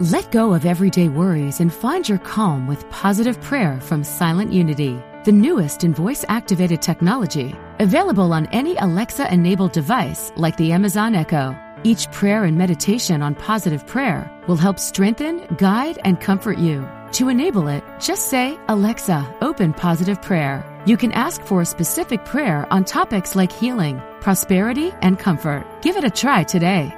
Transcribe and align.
Let 0.00 0.32
go 0.32 0.54
of 0.54 0.66
everyday 0.66 1.08
worries 1.08 1.60
and 1.60 1.72
find 1.72 2.08
your 2.08 2.18
calm 2.18 2.66
with 2.66 2.90
positive 2.90 3.40
prayer 3.40 3.80
from 3.80 4.02
Silent 4.02 4.52
Unity, 4.52 5.00
the 5.24 5.30
newest 5.30 5.84
in 5.84 5.94
voice 5.94 6.24
activated 6.28 6.82
technology, 6.82 7.54
available 7.78 8.32
on 8.32 8.46
any 8.46 8.76
Alexa 8.78 9.32
enabled 9.32 9.70
device 9.70 10.32
like 10.34 10.56
the 10.56 10.72
Amazon 10.72 11.14
Echo. 11.14 11.56
Each 11.84 12.10
prayer 12.10 12.42
and 12.42 12.58
meditation 12.58 13.22
on 13.22 13.36
positive 13.36 13.86
prayer 13.86 14.28
will 14.48 14.56
help 14.56 14.80
strengthen, 14.80 15.46
guide, 15.58 16.00
and 16.02 16.20
comfort 16.20 16.58
you. 16.58 16.88
To 17.12 17.28
enable 17.28 17.68
it, 17.68 17.84
just 18.00 18.28
say, 18.28 18.58
Alexa, 18.66 19.36
open 19.42 19.72
positive 19.72 20.20
prayer. 20.20 20.64
You 20.86 20.96
can 20.96 21.12
ask 21.12 21.40
for 21.40 21.62
a 21.62 21.66
specific 21.66 22.24
prayer 22.24 22.66
on 22.72 22.84
topics 22.84 23.36
like 23.36 23.52
healing, 23.52 24.02
prosperity, 24.20 24.92
and 25.02 25.20
comfort. 25.20 25.64
Give 25.82 25.96
it 25.96 26.02
a 26.02 26.10
try 26.10 26.42
today. 26.42 26.92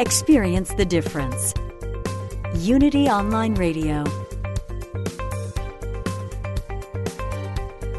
Experience 0.00 0.74
the 0.74 0.84
difference. 0.84 1.54
Unity 2.56 3.08
Online 3.08 3.54
Radio. 3.54 4.02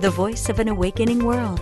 The 0.01 0.11
voice 0.13 0.49
of 0.49 0.59
an 0.59 0.67
awakening 0.67 1.23
world. 1.23 1.61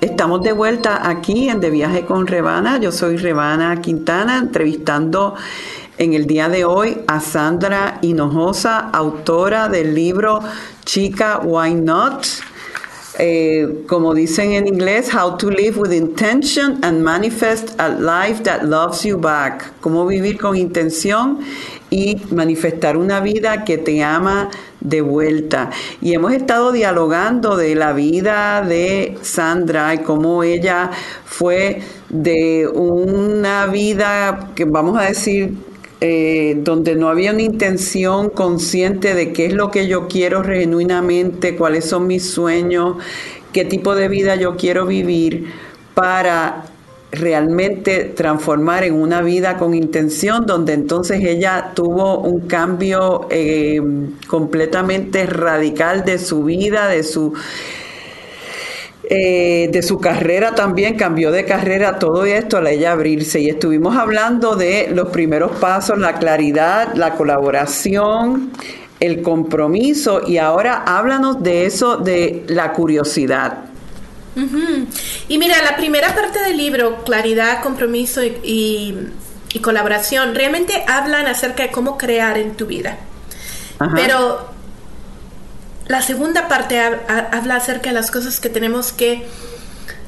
Estamos 0.00 0.42
de 0.42 0.52
vuelta 0.52 1.08
aquí 1.08 1.48
en 1.48 1.58
De 1.58 1.70
Viaje 1.70 2.04
con 2.06 2.28
Rebana. 2.28 2.78
Yo 2.78 2.92
soy 2.92 3.16
Rebana 3.16 3.80
Quintana, 3.80 4.38
entrevistando 4.38 5.34
en 5.98 6.14
el 6.14 6.26
día 6.26 6.48
de 6.48 6.64
hoy 6.64 6.98
a 7.06 7.20
Sandra 7.20 7.98
Hinojosa, 8.02 8.78
autora 8.90 9.68
del 9.68 9.94
libro 9.94 10.40
Chica, 10.84 11.40
Why 11.42 11.74
Not? 11.74 12.26
Eh, 13.16 13.84
como 13.86 14.12
dicen 14.12 14.54
en 14.54 14.66
inglés, 14.66 15.14
How 15.14 15.36
to 15.36 15.48
Live 15.48 15.78
with 15.78 15.92
Intention 15.92 16.80
and 16.82 17.00
Manifest 17.00 17.80
a 17.80 17.88
Life 17.88 18.42
That 18.42 18.62
Loves 18.64 19.04
You 19.04 19.18
Back. 19.18 19.74
Cómo 19.80 20.04
vivir 20.04 20.36
con 20.36 20.56
intención 20.56 21.38
y 21.90 22.20
manifestar 22.32 22.96
una 22.96 23.20
vida 23.20 23.64
que 23.64 23.78
te 23.78 24.02
ama 24.02 24.50
de 24.80 25.00
vuelta. 25.00 25.70
Y 26.00 26.12
hemos 26.12 26.32
estado 26.32 26.72
dialogando 26.72 27.56
de 27.56 27.76
la 27.76 27.92
vida 27.92 28.62
de 28.62 29.16
Sandra 29.22 29.94
y 29.94 29.98
cómo 29.98 30.42
ella 30.42 30.90
fue 31.24 31.82
de 32.08 32.66
una 32.66 33.66
vida 33.66 34.50
que 34.56 34.64
vamos 34.64 34.98
a 34.98 35.02
decir 35.02 35.54
eh, 36.06 36.56
donde 36.58 36.96
no 36.96 37.08
había 37.08 37.32
una 37.32 37.40
intención 37.40 38.28
consciente 38.28 39.14
de 39.14 39.32
qué 39.32 39.46
es 39.46 39.54
lo 39.54 39.70
que 39.70 39.88
yo 39.88 40.06
quiero 40.06 40.44
genuinamente, 40.44 41.56
cuáles 41.56 41.86
son 41.86 42.06
mis 42.06 42.30
sueños, 42.30 42.98
qué 43.54 43.64
tipo 43.64 43.94
de 43.94 44.08
vida 44.08 44.36
yo 44.36 44.54
quiero 44.56 44.84
vivir 44.84 45.46
para 45.94 46.66
realmente 47.10 48.04
transformar 48.04 48.84
en 48.84 48.92
una 48.92 49.22
vida 49.22 49.56
con 49.56 49.72
intención, 49.72 50.44
donde 50.44 50.74
entonces 50.74 51.24
ella 51.24 51.72
tuvo 51.74 52.18
un 52.18 52.48
cambio 52.48 53.26
eh, 53.30 53.80
completamente 54.26 55.24
radical 55.24 56.04
de 56.04 56.18
su 56.18 56.44
vida, 56.44 56.86
de 56.86 57.02
su 57.02 57.32
eh, 59.10 59.68
de 59.70 59.82
su 59.82 59.98
carrera 59.98 60.54
también, 60.54 60.96
cambió 60.96 61.30
de 61.30 61.44
carrera 61.44 61.98
todo 61.98 62.24
esto 62.24 62.56
al 62.56 62.66
ella 62.66 62.92
abrirse 62.92 63.40
y 63.40 63.50
estuvimos 63.50 63.96
hablando 63.96 64.56
de 64.56 64.88
los 64.90 65.10
primeros 65.10 65.52
pasos, 65.58 65.98
la 65.98 66.14
claridad, 66.14 66.94
la 66.94 67.14
colaboración, 67.14 68.52
el 69.00 69.20
compromiso 69.20 70.22
y 70.26 70.38
ahora 70.38 70.84
háblanos 70.86 71.42
de 71.42 71.66
eso, 71.66 71.98
de 71.98 72.44
la 72.48 72.72
curiosidad. 72.72 73.64
Y 75.28 75.38
mira, 75.38 75.62
la 75.62 75.76
primera 75.76 76.14
parte 76.14 76.40
del 76.40 76.56
libro, 76.56 77.04
claridad, 77.04 77.62
compromiso 77.62 78.22
y, 78.24 78.96
colaboración, 79.62 80.34
realmente 80.34 80.82
hablan 80.88 81.26
acerca 81.26 81.62
de 81.62 81.70
cómo 81.70 81.96
crear 81.96 82.38
en 82.38 82.56
tu 82.56 82.66
vida. 82.66 82.98
Pero 83.94 84.53
la 85.86 86.00
segunda 86.00 86.48
parte 86.48 86.80
habla 86.80 87.56
acerca 87.56 87.90
de 87.90 87.94
las 87.94 88.10
cosas 88.10 88.40
que 88.40 88.48
tenemos 88.48 88.92
que 88.92 89.26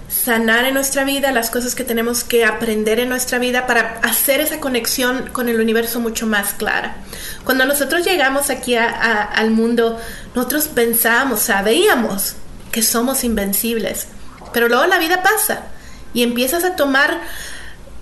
sanar 0.09 0.65
en 0.65 0.75
nuestra 0.75 1.05
vida, 1.05 1.33
las 1.33 1.51
cosas 1.51 1.75
que 1.75 1.85
tenemos 1.85 2.25
que 2.25 2.45
aprender 2.45 2.99
en 2.99 3.09
nuestra 3.09 3.39
vida 3.39 3.67
para 3.67 4.01
hacer 4.03 4.41
esa 4.41 4.59
conexión 4.59 5.29
con 5.33 5.49
el 5.49 5.61
universo 5.61 6.01
mucho 6.01 6.27
más 6.27 6.55
clara. 6.55 6.97
Cuando 7.45 7.67
nosotros 7.67 8.05
llegamos 8.05 8.49
aquí 8.49 8.75
al 8.75 9.51
mundo, 9.51 10.01
nosotros 10.35 10.69
pensábamos, 10.69 11.41
sabíamos 11.41 12.35
que 12.73 12.83
somos 12.83 13.23
invencibles, 13.23 14.07
pero 14.53 14.69
luego 14.69 14.87
la 14.87 14.99
vida 14.99 15.23
pasa 15.23 15.65
y 16.15 16.23
empiezas 16.23 16.65
a 16.65 16.75
tomar 16.75 17.21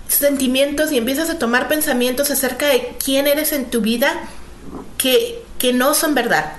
sentimientos 0.07 0.91
y 0.93 0.97
empiezas 0.97 1.29
a 1.29 1.39
tomar 1.39 1.67
pensamientos 1.67 2.31
acerca 2.31 2.67
de 2.67 2.95
quién 3.03 3.27
eres 3.27 3.51
en 3.51 3.65
tu 3.65 3.81
vida 3.81 4.13
que, 4.97 5.43
que 5.57 5.73
no 5.73 5.93
son 5.93 6.15
verdad 6.15 6.53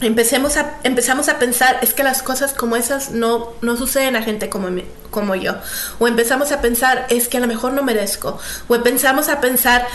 empecemos 0.00 0.56
a, 0.56 0.78
empezamos 0.84 1.28
a 1.28 1.38
pensar, 1.38 1.78
es 1.82 1.92
que 1.92 2.02
las 2.02 2.22
cosas 2.22 2.52
como 2.52 2.76
esas 2.76 3.10
no, 3.10 3.52
no 3.62 3.76
suceden 3.76 4.16
a 4.16 4.22
gente 4.22 4.48
como, 4.48 4.68
como 5.10 5.34
yo. 5.34 5.56
O 5.98 6.08
empezamos 6.08 6.52
a 6.52 6.60
pensar, 6.60 7.06
es 7.10 7.28
que 7.28 7.38
a 7.38 7.40
lo 7.40 7.46
mejor 7.46 7.72
no 7.72 7.82
merezco. 7.82 8.38
O 8.68 8.74
empezamos 8.74 9.28
a 9.28 9.40
pensar 9.40 9.86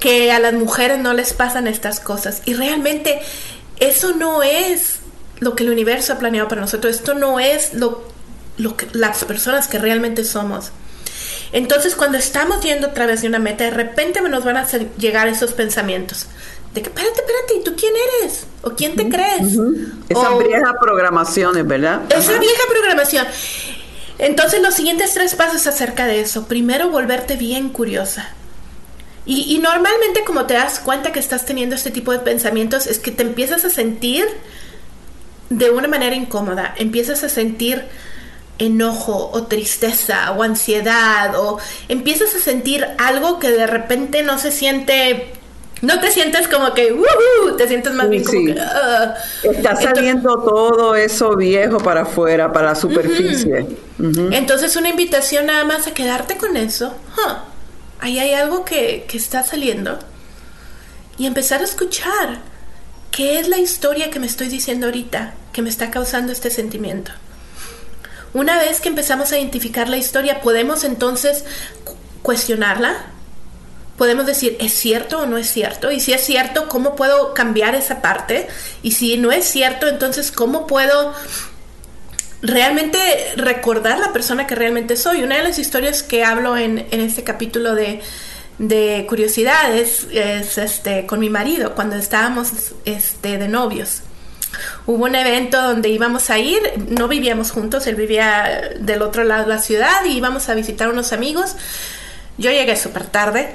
que 0.00 0.32
a 0.32 0.38
las 0.38 0.54
mujeres 0.54 0.98
no 0.98 1.12
les 1.12 1.32
pasan 1.32 1.66
estas 1.66 2.00
cosas. 2.00 2.42
Y 2.44 2.54
realmente 2.54 3.20
eso 3.78 4.14
no 4.14 4.42
es 4.42 4.96
lo 5.40 5.54
que 5.54 5.64
el 5.64 5.70
universo 5.70 6.12
ha 6.12 6.18
planeado 6.18 6.48
para 6.48 6.60
nosotros. 6.60 6.96
Esto 6.96 7.14
no 7.14 7.40
es 7.40 7.74
lo, 7.74 8.04
lo 8.56 8.76
que 8.76 8.88
las 8.92 9.24
personas 9.24 9.68
que 9.68 9.78
realmente 9.78 10.24
somos. 10.24 10.72
Entonces, 11.52 11.94
cuando 11.94 12.18
estamos 12.18 12.62
yendo 12.62 12.88
a 12.88 12.92
través 12.94 13.22
de 13.22 13.28
una 13.28 13.38
meta, 13.38 13.62
de 13.64 13.70
repente 13.70 14.20
nos 14.20 14.44
van 14.44 14.56
a 14.56 14.66
llegar 14.98 15.28
esos 15.28 15.52
pensamientos 15.52 16.26
de 16.74 16.82
que, 16.82 16.88
espérate, 16.88 17.20
espérate, 17.20 17.54
¿y 17.54 17.64
tú 17.64 17.76
quién 17.76 17.92
eres? 18.20 18.46
¿O 18.62 18.70
quién 18.70 18.96
te 18.96 19.08
crees? 19.08 19.56
Esa 20.08 20.36
vieja 20.36 20.74
programación, 20.80 21.68
¿verdad? 21.68 22.02
Esa 22.10 22.36
vieja 22.38 22.62
programación. 22.68 23.26
Entonces, 24.18 24.60
los 24.60 24.74
siguientes 24.74 25.14
tres 25.14 25.36
pasos 25.36 25.66
acerca 25.68 26.06
de 26.06 26.20
eso. 26.20 26.48
Primero, 26.48 26.90
volverte 26.90 27.36
bien 27.36 27.68
curiosa. 27.68 28.30
Y, 29.24 29.54
y, 29.54 29.58
normalmente, 29.58 30.24
como 30.24 30.46
te 30.46 30.54
das 30.54 30.80
cuenta 30.80 31.12
que 31.12 31.20
estás 31.20 31.46
teniendo 31.46 31.76
este 31.76 31.92
tipo 31.92 32.10
de 32.10 32.18
pensamientos, 32.18 32.88
es 32.88 32.98
que 32.98 33.12
te 33.12 33.22
empiezas 33.22 33.64
a 33.64 33.70
sentir 33.70 34.26
de 35.48 35.70
una 35.70 35.86
manera 35.86 36.16
incómoda. 36.16 36.74
Empiezas 36.76 37.22
a 37.22 37.28
sentir 37.28 37.84
enojo 38.58 39.30
o 39.32 39.44
tristeza 39.44 40.32
o 40.32 40.42
ansiedad 40.42 41.34
o 41.36 41.58
empiezas 41.88 42.34
a 42.34 42.38
sentir 42.38 42.86
algo 42.98 43.38
que 43.38 43.50
de 43.50 43.66
repente 43.66 44.22
no 44.22 44.38
se 44.38 44.52
siente 44.52 45.32
no 45.84 46.00
te 46.00 46.10
sientes 46.10 46.48
como 46.48 46.72
que, 46.74 46.94
te 47.56 47.68
sientes 47.68 47.92
más 47.92 48.08
bien 48.08 48.24
como 48.24 48.44
que... 48.46 48.60
Ah. 48.60 49.14
Está 49.42 49.76
saliendo 49.76 50.36
todo 50.42 50.94
eso 50.94 51.36
viejo 51.36 51.78
para 51.78 52.02
afuera, 52.02 52.52
para 52.52 52.68
la 52.68 52.74
superficie. 52.74 53.66
Entonces 53.98 54.76
una 54.76 54.88
invitación 54.88 55.46
nada 55.46 55.64
más 55.64 55.86
a 55.86 55.94
quedarte 55.94 56.36
con 56.36 56.56
eso. 56.56 56.94
Ahí 58.00 58.18
hay 58.18 58.32
algo 58.32 58.64
que, 58.64 59.04
que 59.08 59.16
está 59.16 59.42
saliendo. 59.42 59.98
Y 61.16 61.26
empezar 61.26 61.60
a 61.60 61.64
escuchar 61.64 62.40
qué 63.10 63.38
es 63.38 63.48
la 63.48 63.58
historia 63.58 64.10
que 64.10 64.18
me 64.18 64.26
estoy 64.26 64.48
diciendo 64.48 64.86
ahorita, 64.86 65.34
que 65.52 65.62
me 65.62 65.68
está 65.68 65.90
causando 65.90 66.32
este 66.32 66.50
sentimiento. 66.50 67.12
Una 68.32 68.58
vez 68.58 68.80
que 68.80 68.88
empezamos 68.88 69.30
a 69.30 69.38
identificar 69.38 69.88
la 69.88 69.96
historia, 69.96 70.40
podemos 70.40 70.82
entonces 70.82 71.44
cuestionarla, 72.22 73.13
podemos 73.96 74.26
decir, 74.26 74.56
¿es 74.60 74.72
cierto 74.72 75.20
o 75.20 75.26
no 75.26 75.38
es 75.38 75.48
cierto? 75.50 75.90
Y 75.90 76.00
si 76.00 76.12
es 76.12 76.22
cierto, 76.22 76.68
¿cómo 76.68 76.96
puedo 76.96 77.34
cambiar 77.34 77.74
esa 77.74 78.02
parte? 78.02 78.48
Y 78.82 78.92
si 78.92 79.16
no 79.16 79.32
es 79.32 79.44
cierto, 79.44 79.88
entonces, 79.88 80.32
¿cómo 80.32 80.66
puedo 80.66 81.12
realmente 82.42 82.98
recordar 83.36 83.98
la 83.98 84.12
persona 84.12 84.46
que 84.46 84.54
realmente 84.54 84.96
soy? 84.96 85.22
Una 85.22 85.36
de 85.36 85.44
las 85.44 85.58
historias 85.58 86.02
que 86.02 86.24
hablo 86.24 86.56
en, 86.56 86.86
este 86.90 87.22
capítulo 87.22 87.74
de, 87.74 88.00
de 88.58 89.06
curiosidades 89.08 90.06
es 90.10 90.58
este, 90.58 91.06
con 91.06 91.20
mi 91.20 91.30
marido, 91.30 91.74
cuando 91.74 91.96
estábamos 91.96 92.50
este, 92.84 93.38
de 93.38 93.48
novios. 93.48 94.02
Hubo 94.86 95.04
un 95.04 95.14
evento 95.14 95.60
donde 95.60 95.88
íbamos 95.88 96.30
a 96.30 96.38
ir, 96.38 96.60
no 96.88 97.08
vivíamos 97.08 97.50
juntos, 97.50 97.86
él 97.86 97.96
vivía 97.96 98.70
del 98.78 99.02
otro 99.02 99.24
lado 99.24 99.42
de 99.42 99.48
la 99.48 99.58
ciudad 99.58 100.04
y 100.04 100.16
íbamos 100.16 100.48
a 100.48 100.54
visitar 100.54 100.88
unos 100.88 101.12
amigos. 101.12 101.56
Yo 102.38 102.50
llegué 102.50 102.76
súper 102.76 103.06
tarde, 103.06 103.54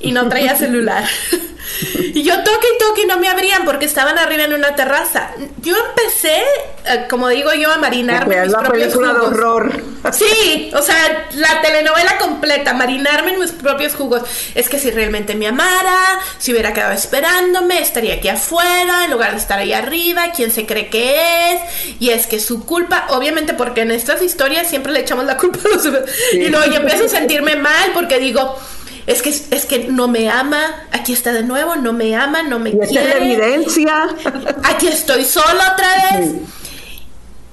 y 0.00 0.12
no 0.12 0.28
traía 0.28 0.56
celular. 0.56 1.04
y 2.14 2.22
yo 2.22 2.42
toque 2.42 2.66
y 2.74 2.78
toque 2.78 3.02
y 3.02 3.06
no 3.06 3.18
me 3.18 3.28
abrían 3.28 3.64
porque 3.64 3.84
estaban 3.84 4.18
arriba 4.18 4.44
en 4.44 4.54
una 4.54 4.74
terraza. 4.74 5.30
Yo 5.62 5.74
empecé, 5.76 6.42
eh, 6.86 7.06
como 7.08 7.28
digo 7.28 7.52
yo, 7.54 7.70
a 7.70 7.78
marinarme 7.78 8.36
en 8.36 8.42
mis 8.42 8.52
la 8.52 8.60
propios 8.60 8.94
película 8.94 9.12
de 9.14 9.20
horror. 9.20 9.82
Sí, 10.12 10.70
o 10.74 10.82
sea, 10.82 11.28
la 11.34 11.60
telenovela 11.60 12.16
completa, 12.18 12.72
marinarme 12.72 13.34
en 13.34 13.40
mis 13.40 13.52
propios 13.52 13.94
jugos. 13.94 14.22
Es 14.54 14.68
que 14.68 14.78
si 14.78 14.90
realmente 14.90 15.34
me 15.34 15.46
amara, 15.46 16.18
si 16.38 16.52
hubiera 16.52 16.72
quedado 16.72 16.92
esperándome, 16.92 17.80
estaría 17.80 18.14
aquí 18.14 18.28
afuera 18.28 19.04
en 19.04 19.10
lugar 19.10 19.32
de 19.32 19.38
estar 19.38 19.58
ahí 19.58 19.72
arriba, 19.72 20.32
quién 20.34 20.50
se 20.50 20.64
cree 20.64 20.88
que 20.88 21.52
es, 21.52 21.60
y 22.00 22.10
es 22.10 22.26
que 22.26 22.40
su 22.40 22.64
culpa, 22.64 23.06
obviamente 23.10 23.54
porque 23.54 23.82
en 23.82 23.90
estas 23.90 24.22
historias 24.22 24.68
siempre 24.68 24.92
le 24.92 25.00
echamos 25.00 25.26
la 25.26 25.36
culpa 25.36 25.58
a 25.64 25.76
los... 25.76 25.86
Y 26.32 26.48
luego 26.48 26.66
yo 26.66 26.76
empiezo 26.80 27.04
a 27.04 27.08
sentirme 27.08 27.56
mal 27.56 27.90
porque 27.92 28.18
digo, 28.18 28.58
es 29.06 29.22
que, 29.22 29.30
es 29.30 29.66
que 29.66 29.88
no 29.88 30.08
me 30.08 30.30
ama, 30.30 30.86
aquí 30.92 31.12
está 31.12 31.32
de 31.32 31.42
nuevo, 31.42 31.76
no 31.76 31.92
me 31.92 32.14
ama, 32.16 32.42
no 32.42 32.58
me 32.58 32.76
quiere. 32.78 33.16
evidencia. 33.16 34.08
Aquí 34.64 34.86
estoy 34.86 35.24
sola 35.24 35.72
otra 35.72 36.18
vez. 36.18 36.32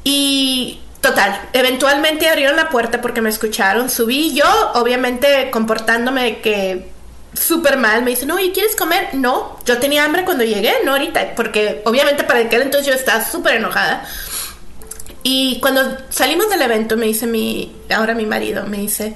Y 0.03 0.79
total, 1.01 1.39
eventualmente 1.53 2.27
abrieron 2.27 2.55
la 2.55 2.69
puerta 2.69 3.01
porque 3.01 3.21
me 3.21 3.29
escucharon, 3.29 3.89
subí 3.89 4.33
yo, 4.33 4.45
obviamente 4.75 5.49
comportándome 5.51 6.39
que 6.39 6.89
súper 7.33 7.77
mal, 7.77 8.03
me 8.03 8.11
dicen, 8.11 8.31
¿y 8.39 8.51
¿quieres 8.51 8.75
comer? 8.75 9.09
No, 9.13 9.59
yo 9.65 9.77
tenía 9.77 10.03
hambre 10.03 10.25
cuando 10.25 10.44
llegué, 10.44 10.73
no 10.83 10.94
ahorita, 10.94 11.35
porque 11.35 11.81
obviamente 11.85 12.23
para 12.23 12.39
aquel 12.39 12.63
entonces 12.63 12.88
yo 12.88 12.94
estaba 12.94 13.23
súper 13.23 13.57
enojada. 13.57 14.05
Y 15.23 15.59
cuando 15.59 15.97
salimos 16.09 16.49
del 16.49 16.61
evento, 16.61 16.95
me 16.95 17.05
dice 17.05 17.27
mi, 17.27 17.75
ahora 17.94 18.13
mi 18.13 18.25
marido, 18.25 18.65
me 18.65 18.77
dice, 18.77 19.15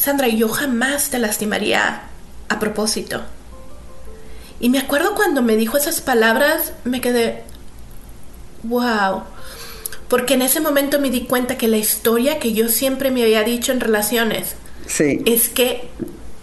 Sandra, 0.00 0.28
yo 0.28 0.48
jamás 0.48 1.10
te 1.10 1.18
lastimaría 1.18 2.04
a 2.48 2.58
propósito. 2.58 3.20
Y 4.58 4.70
me 4.70 4.78
acuerdo 4.78 5.14
cuando 5.14 5.42
me 5.42 5.56
dijo 5.56 5.76
esas 5.76 6.00
palabras, 6.00 6.72
me 6.84 7.02
quedé, 7.02 7.42
wow. 8.62 9.24
Porque 10.08 10.34
en 10.34 10.42
ese 10.42 10.60
momento 10.60 11.00
me 11.00 11.10
di 11.10 11.26
cuenta 11.26 11.58
que 11.58 11.68
la 11.68 11.76
historia 11.76 12.38
que 12.38 12.54
yo 12.54 12.68
siempre 12.68 13.10
me 13.10 13.22
había 13.22 13.42
dicho 13.42 13.72
en 13.72 13.80
relaciones 13.80 14.54
es 14.98 15.50
que 15.50 15.90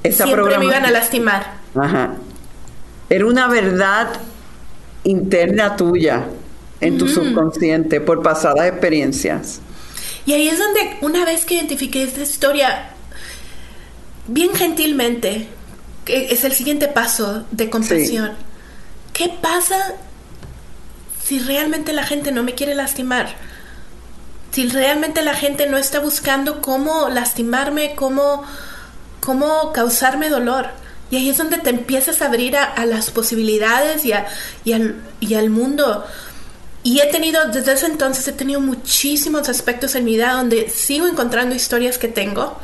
siempre 0.03 0.59
me 0.59 0.65
iban 0.65 0.85
a 0.85 0.91
lastimar. 0.91 1.55
Ajá. 1.73 2.13
Era 3.09 3.25
una 3.25 3.47
verdad 3.47 4.07
interna 5.03 5.75
tuya 5.75 6.27
en 6.79 6.99
tu 6.99 7.07
subconsciente 7.07 8.01
por 8.01 8.21
pasadas 8.21 8.67
experiencias. 8.67 9.61
Y 10.27 10.33
ahí 10.33 10.47
es 10.47 10.59
donde 10.59 10.97
una 11.01 11.25
vez 11.25 11.43
que 11.43 11.55
identifiqué 11.55 12.03
esta 12.03 12.21
historia, 12.21 12.93
bien 14.27 14.53
gentilmente, 14.55 15.47
es 16.05 16.43
el 16.43 16.53
siguiente 16.53 16.87
paso 16.87 17.45
de 17.51 17.69
compasión. 17.69 18.31
¿Qué 19.13 19.29
pasa 19.41 19.93
si 21.23 21.39
realmente 21.39 21.93
la 21.93 22.03
gente 22.03 22.31
no 22.31 22.43
me 22.43 22.53
quiere 22.53 22.75
lastimar? 22.75 23.35
Si 24.51 24.67
realmente 24.67 25.21
la 25.21 25.33
gente 25.33 25.67
no 25.67 25.77
está 25.77 25.99
buscando 25.99 26.61
cómo 26.61 27.09
lastimarme, 27.09 27.95
cómo, 27.95 28.43
cómo 29.21 29.71
causarme 29.73 30.29
dolor. 30.29 30.67
Y 31.09 31.17
ahí 31.17 31.29
es 31.29 31.37
donde 31.37 31.57
te 31.57 31.69
empiezas 31.69 32.21
a 32.21 32.25
abrir 32.25 32.57
a, 32.57 32.85
las 32.85 33.11
posibilidades 33.11 34.03
y, 34.05 34.13
y, 34.65 34.73
al, 34.73 34.95
y 35.19 35.35
al 35.35 35.49
mundo. 35.49 36.05
Y 36.83 36.99
he 36.99 37.07
tenido, 37.07 37.47
desde 37.51 37.73
ese 37.73 37.85
entonces, 37.85 38.27
he 38.27 38.33
tenido 38.33 38.61
muchísimos 38.61 39.49
aspectos 39.49 39.95
en 39.95 40.05
mi 40.05 40.11
vida 40.11 40.33
donde 40.33 40.69
sigo 40.69 41.07
encontrando 41.07 41.55
historias 41.55 41.97
que 41.97 42.07
tengo 42.07 42.57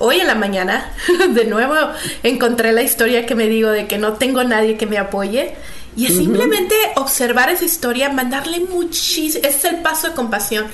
hoy 0.00 0.18
en 0.20 0.26
la 0.26 0.34
mañana, 0.34 0.92
de 1.30 1.44
nuevo, 1.44 1.74
encontré 2.22 2.72
la 2.72 2.82
historia 2.82 3.26
que 3.26 3.36
me 3.36 3.46
digo 3.46 3.70
de 3.70 3.86
que 3.86 3.98
no 3.98 4.14
tengo 4.14 4.42
nadie 4.42 4.76
que 4.76 4.86
me 4.86 4.98
apoye. 4.98 5.54
Y 5.96 6.06
es 6.06 6.16
simplemente 6.16 6.74
observar 6.96 7.50
esa 7.50 7.64
historia, 7.64 8.10
mandarle 8.10 8.60
muchísimo, 8.60 9.44
ese 9.44 9.58
es 9.58 9.64
el 9.64 9.76
paso 9.82 10.08
de 10.08 10.14
compasión. 10.14 10.66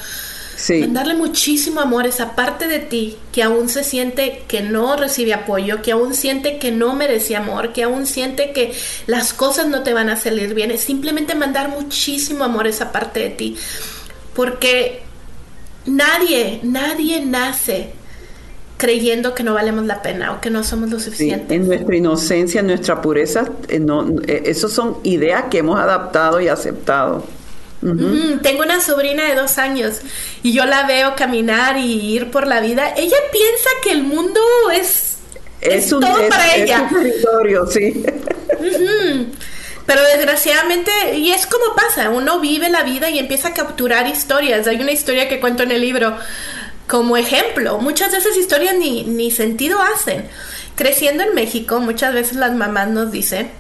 Sí. 0.57 0.75
Mandarle 0.79 1.15
muchísimo 1.15 1.81
amor 1.81 2.05
a 2.05 2.09
esa 2.09 2.35
parte 2.35 2.67
de 2.67 2.79
ti 2.79 3.17
que 3.33 3.43
aún 3.43 3.69
se 3.69 3.83
siente 3.83 4.45
que 4.47 4.63
no 4.63 4.97
recibe 4.97 5.35
apoyo, 5.35 5.83
que 5.83 5.93
aún 5.93 6.15
siente 6.15 6.59
que 6.59 6.71
no 6.71 6.95
merece 6.95 7.35
amor, 7.35 7.73
que 7.73 7.83
aún 7.83 8.07
siente 8.07 8.53
que 8.53 8.75
las 9.07 9.33
cosas 9.33 9.67
no 9.67 9.83
te 9.83 9.93
van 9.93 10.11
a 10.11 10.17
salir 10.17 10.55
bien. 10.55 10.71
Es 10.71 10.83
simplemente 10.83 11.35
mandar 11.35 11.69
muchísimo 11.71 12.45
amor 12.45 12.67
a 12.67 12.71
esa 12.71 12.93
parte 12.93 13.21
de 13.21 13.31
ti. 13.31 13.57
Porque 14.35 15.03
nadie, 15.87 16.61
nadie 16.63 17.21
nace 17.23 17.93
creyendo 18.77 19.35
que 19.35 19.43
no 19.43 19.55
valemos 19.55 19.87
la 19.87 20.03
pena 20.03 20.33
o 20.33 20.41
que 20.41 20.51
no 20.51 20.63
somos 20.63 20.91
lo 20.91 21.01
suficiente. 21.01 21.55
en 21.55 21.67
nuestra 21.67 21.97
inocencia, 21.97 22.61
en 22.61 22.67
nuestra 22.67 23.01
pureza, 23.01 23.47
eh, 23.69 23.79
no, 23.79 24.07
eh, 24.27 24.43
esos 24.47 24.73
son 24.73 24.99
ideas 25.03 25.45
que 25.51 25.59
hemos 25.59 25.79
adaptado 25.79 26.41
y 26.41 26.49
aceptado. 26.49 27.25
tengo 27.81 28.63
una 28.63 28.81
sobrina 28.81 29.25
de 29.25 29.35
dos 29.35 29.59
años 29.59 30.01
y 30.43 30.53
yo 30.53 30.65
la 30.65 30.87
veo 30.87 31.15
caminar 31.15 31.79
y 31.79 32.15
ir 32.15 32.31
por 32.31 32.47
la 32.47 32.61
vida. 32.61 32.93
Ella 32.97 33.17
piensa 33.33 33.71
que 33.83 33.93
el 33.93 34.03
mundo 34.03 34.41
es, 34.75 35.17
es, 35.61 35.89
todo 35.89 36.01
para 36.29 36.57
ella. 36.57 36.89
territorio, 36.93 37.67
sí. 37.67 38.05
Pero 39.87 40.01
desgraciadamente, 40.03 40.91
y 41.15 41.31
es 41.31 41.47
como 41.47 41.77
pasa, 41.77 42.11
uno 42.11 42.41
vive 42.41 42.69
la 42.69 42.83
vida 42.83 43.09
y 43.09 43.21
empieza 43.21 43.49
a 43.49 43.55
capturar 43.55 44.09
historias. 44.09 44.67
Hay 44.67 44.81
una 44.81 44.91
historia 44.91 45.29
que 45.29 45.39
cuento 45.39 45.63
en 45.63 45.71
el 45.71 45.81
libro 45.81 46.17
como 46.87 47.17
ejemplo. 47.17 47.79
Muchas 47.79 48.13
de 48.13 48.19
esas 48.19 48.37
historias 48.37 48.77
ni, 48.77 49.05
ni 49.05 49.31
sentido 49.31 49.81
hacen. 49.81 50.29
Creciendo 50.75 51.23
en 51.23 51.35
México, 51.35 51.81
muchas 51.81 52.15
veces 52.15 52.37
las 52.37 52.53
mamás 52.53 52.89
nos 52.89 53.11
dicen 53.11 53.51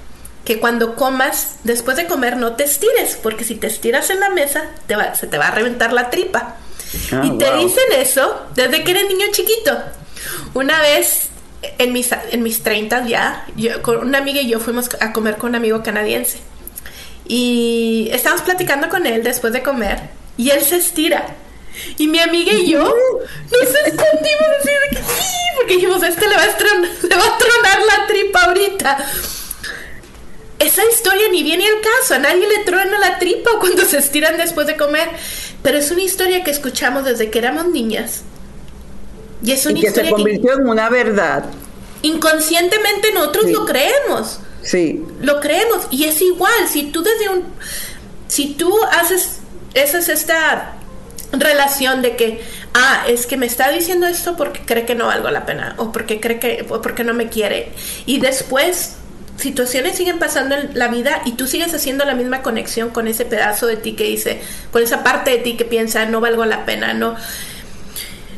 que 0.44 0.60
cuando 0.60 0.94
comas, 0.94 1.56
después 1.64 1.96
de 1.96 2.06
comer, 2.06 2.36
no 2.36 2.54
te 2.54 2.64
estires, 2.64 3.18
porque 3.20 3.44
si 3.44 3.56
te 3.56 3.66
estiras 3.66 4.10
en 4.10 4.20
la 4.20 4.30
mesa, 4.30 4.64
te 4.86 4.94
va, 4.94 5.14
se 5.14 5.26
te 5.26 5.38
va 5.38 5.48
a 5.48 5.50
reventar 5.50 5.92
la 5.92 6.08
tripa. 6.08 6.56
Ah, 7.12 7.22
y 7.24 7.36
te 7.36 7.52
dicen 7.56 7.84
eso 7.96 8.46
desde 8.54 8.84
que 8.84 8.92
eres 8.92 9.08
niño 9.08 9.26
chiquito. 9.32 9.76
Una 10.54 10.80
vez, 10.80 11.30
en 11.78 11.92
mis, 11.92 12.10
en 12.30 12.42
mis 12.42 12.62
30 12.62 13.06
ya, 13.06 13.44
yo, 13.56 13.82
con 13.82 13.98
una 13.98 14.18
amiga 14.18 14.40
y 14.40 14.48
yo 14.48 14.60
fuimos 14.60 14.88
a 15.00 15.12
comer 15.12 15.36
con 15.36 15.50
un 15.50 15.56
amigo 15.56 15.82
canadiense. 15.82 16.38
Y 17.26 18.08
estábamos 18.12 18.44
platicando 18.44 18.88
con 18.88 19.04
él 19.04 19.24
después 19.24 19.52
de 19.52 19.62
comer, 19.62 19.98
y 20.36 20.50
él 20.50 20.60
se 20.60 20.76
estira 20.76 21.26
y 21.98 22.08
mi 22.08 22.18
amiga 22.18 22.52
y 22.52 22.70
yo 22.70 22.82
nos 22.82 23.62
escondimos 23.62 24.48
así 24.60 24.70
de 24.70 24.96
que 24.96 24.96
sí, 24.96 25.36
porque 25.56 25.74
dijimos, 25.74 26.02
a 26.02 26.08
este 26.08 26.28
le 26.28 26.36
va 26.36 26.42
a, 26.42 26.46
le 26.46 27.16
va 27.16 27.26
a 27.26 27.38
tronar 27.38 27.78
la 27.86 28.06
tripa 28.06 28.44
ahorita. 28.44 28.98
Esa 30.58 30.82
historia 30.90 31.28
ni 31.30 31.42
viene 31.42 31.66
al 31.66 31.80
caso, 31.80 32.14
a 32.14 32.18
nadie 32.18 32.48
le 32.48 32.64
truena 32.64 32.98
la 32.98 33.18
tripa 33.18 33.50
cuando 33.60 33.84
se 33.84 33.98
estiran 33.98 34.38
después 34.38 34.66
de 34.66 34.76
comer, 34.76 35.08
pero 35.62 35.78
es 35.78 35.90
una 35.90 36.02
historia 36.02 36.42
que 36.44 36.50
escuchamos 36.50 37.04
desde 37.04 37.30
que 37.30 37.38
éramos 37.38 37.66
niñas. 37.66 38.22
Y 39.42 39.52
es 39.52 39.66
una 39.66 39.78
y 39.78 39.82
que 39.82 39.90
se 39.90 40.08
convirtió 40.08 40.54
en 40.54 40.68
una 40.68 40.88
verdad. 40.88 41.44
Inconscientemente 42.02 43.12
nosotros 43.12 43.50
lo 43.50 43.66
creemos. 43.66 44.40
Sí. 44.62 45.04
Lo 45.20 45.40
creemos. 45.40 45.86
Y 45.90 46.04
es 46.04 46.20
igual, 46.22 46.68
si 46.70 46.84
tú 46.84 47.02
desde 47.02 47.28
un... 47.28 47.44
Si 48.28 48.54
tú 48.54 48.74
haces, 48.90 49.38
esa 49.74 49.98
es 49.98 50.08
esta 50.08 50.76
relación 51.32 52.02
de 52.02 52.16
que, 52.16 52.40
ah, 52.74 53.04
es 53.08 53.26
que 53.26 53.36
me 53.36 53.46
está 53.46 53.70
diciendo 53.70 54.06
esto 54.06 54.36
porque 54.36 54.60
cree 54.60 54.84
que 54.84 54.94
no 54.94 55.06
valgo 55.06 55.30
la 55.30 55.46
pena 55.46 55.74
o 55.78 55.92
porque 55.92 56.20
cree 56.20 56.38
que, 56.38 56.66
o 56.68 56.80
porque 56.80 57.04
no 57.04 57.14
me 57.14 57.28
quiere. 57.28 57.72
Y 58.06 58.18
después 58.20 58.96
situaciones 59.36 59.96
siguen 59.96 60.18
pasando 60.18 60.54
en 60.54 60.70
la 60.78 60.88
vida 60.88 61.20
y 61.24 61.32
tú 61.32 61.46
sigues 61.46 61.72
haciendo 61.74 62.04
la 62.04 62.14
misma 62.14 62.42
conexión 62.42 62.90
con 62.90 63.06
ese 63.06 63.24
pedazo 63.24 63.66
de 63.66 63.76
ti 63.76 63.92
que 63.92 64.04
dice, 64.04 64.40
con 64.72 64.82
esa 64.82 65.02
parte 65.02 65.30
de 65.30 65.38
ti 65.38 65.56
que 65.56 65.64
piensa, 65.64 66.06
no 66.06 66.20
valgo 66.20 66.44
la 66.44 66.64
pena, 66.64 66.94
no 66.94 67.16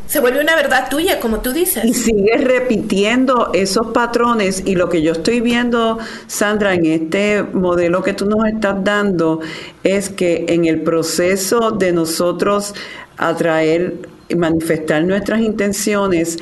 se 0.09 0.21
vuelve 0.21 0.41
una 0.41 0.57
verdad 0.57 0.88
tuya, 0.88 1.21
como 1.21 1.41
tú 1.41 1.53
dices. 1.53 1.85
Y 1.85 1.93
sigues 1.93 2.43
repitiendo 2.43 3.50
esos 3.53 3.88
patrones 3.88 4.62
y 4.65 4.75
lo 4.75 4.88
que 4.88 5.03
yo 5.03 5.12
estoy 5.12 5.43
viendo, 5.43 5.99
Sandra, 6.27 6.75
en 6.75 6.87
este 6.87 7.43
modelo 7.43 8.03
que 8.03 8.15
tú 8.15 8.25
nos 8.25 8.47
estás 8.49 8.83
dando, 8.83 9.41
es 9.85 10.09
que 10.09 10.47
en 10.49 10.65
el 10.65 10.81
proceso 10.81 11.73
de 11.73 11.93
nosotros 11.93 12.75
atraer 13.19 13.99
y 14.31 14.35
manifestar 14.35 15.05
nuestras 15.05 15.41
intenciones, 15.41 16.38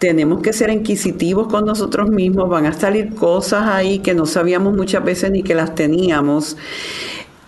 tenemos 0.00 0.42
que 0.42 0.52
ser 0.52 0.70
inquisitivos 0.70 1.46
con 1.46 1.64
nosotros 1.64 2.10
mismos, 2.10 2.48
van 2.48 2.66
a 2.66 2.72
salir 2.72 3.14
cosas 3.14 3.68
ahí 3.68 4.00
que 4.00 4.12
no 4.12 4.26
sabíamos 4.26 4.74
muchas 4.74 5.04
veces 5.04 5.30
ni 5.30 5.44
que 5.44 5.54
las 5.54 5.76
teníamos. 5.76 6.56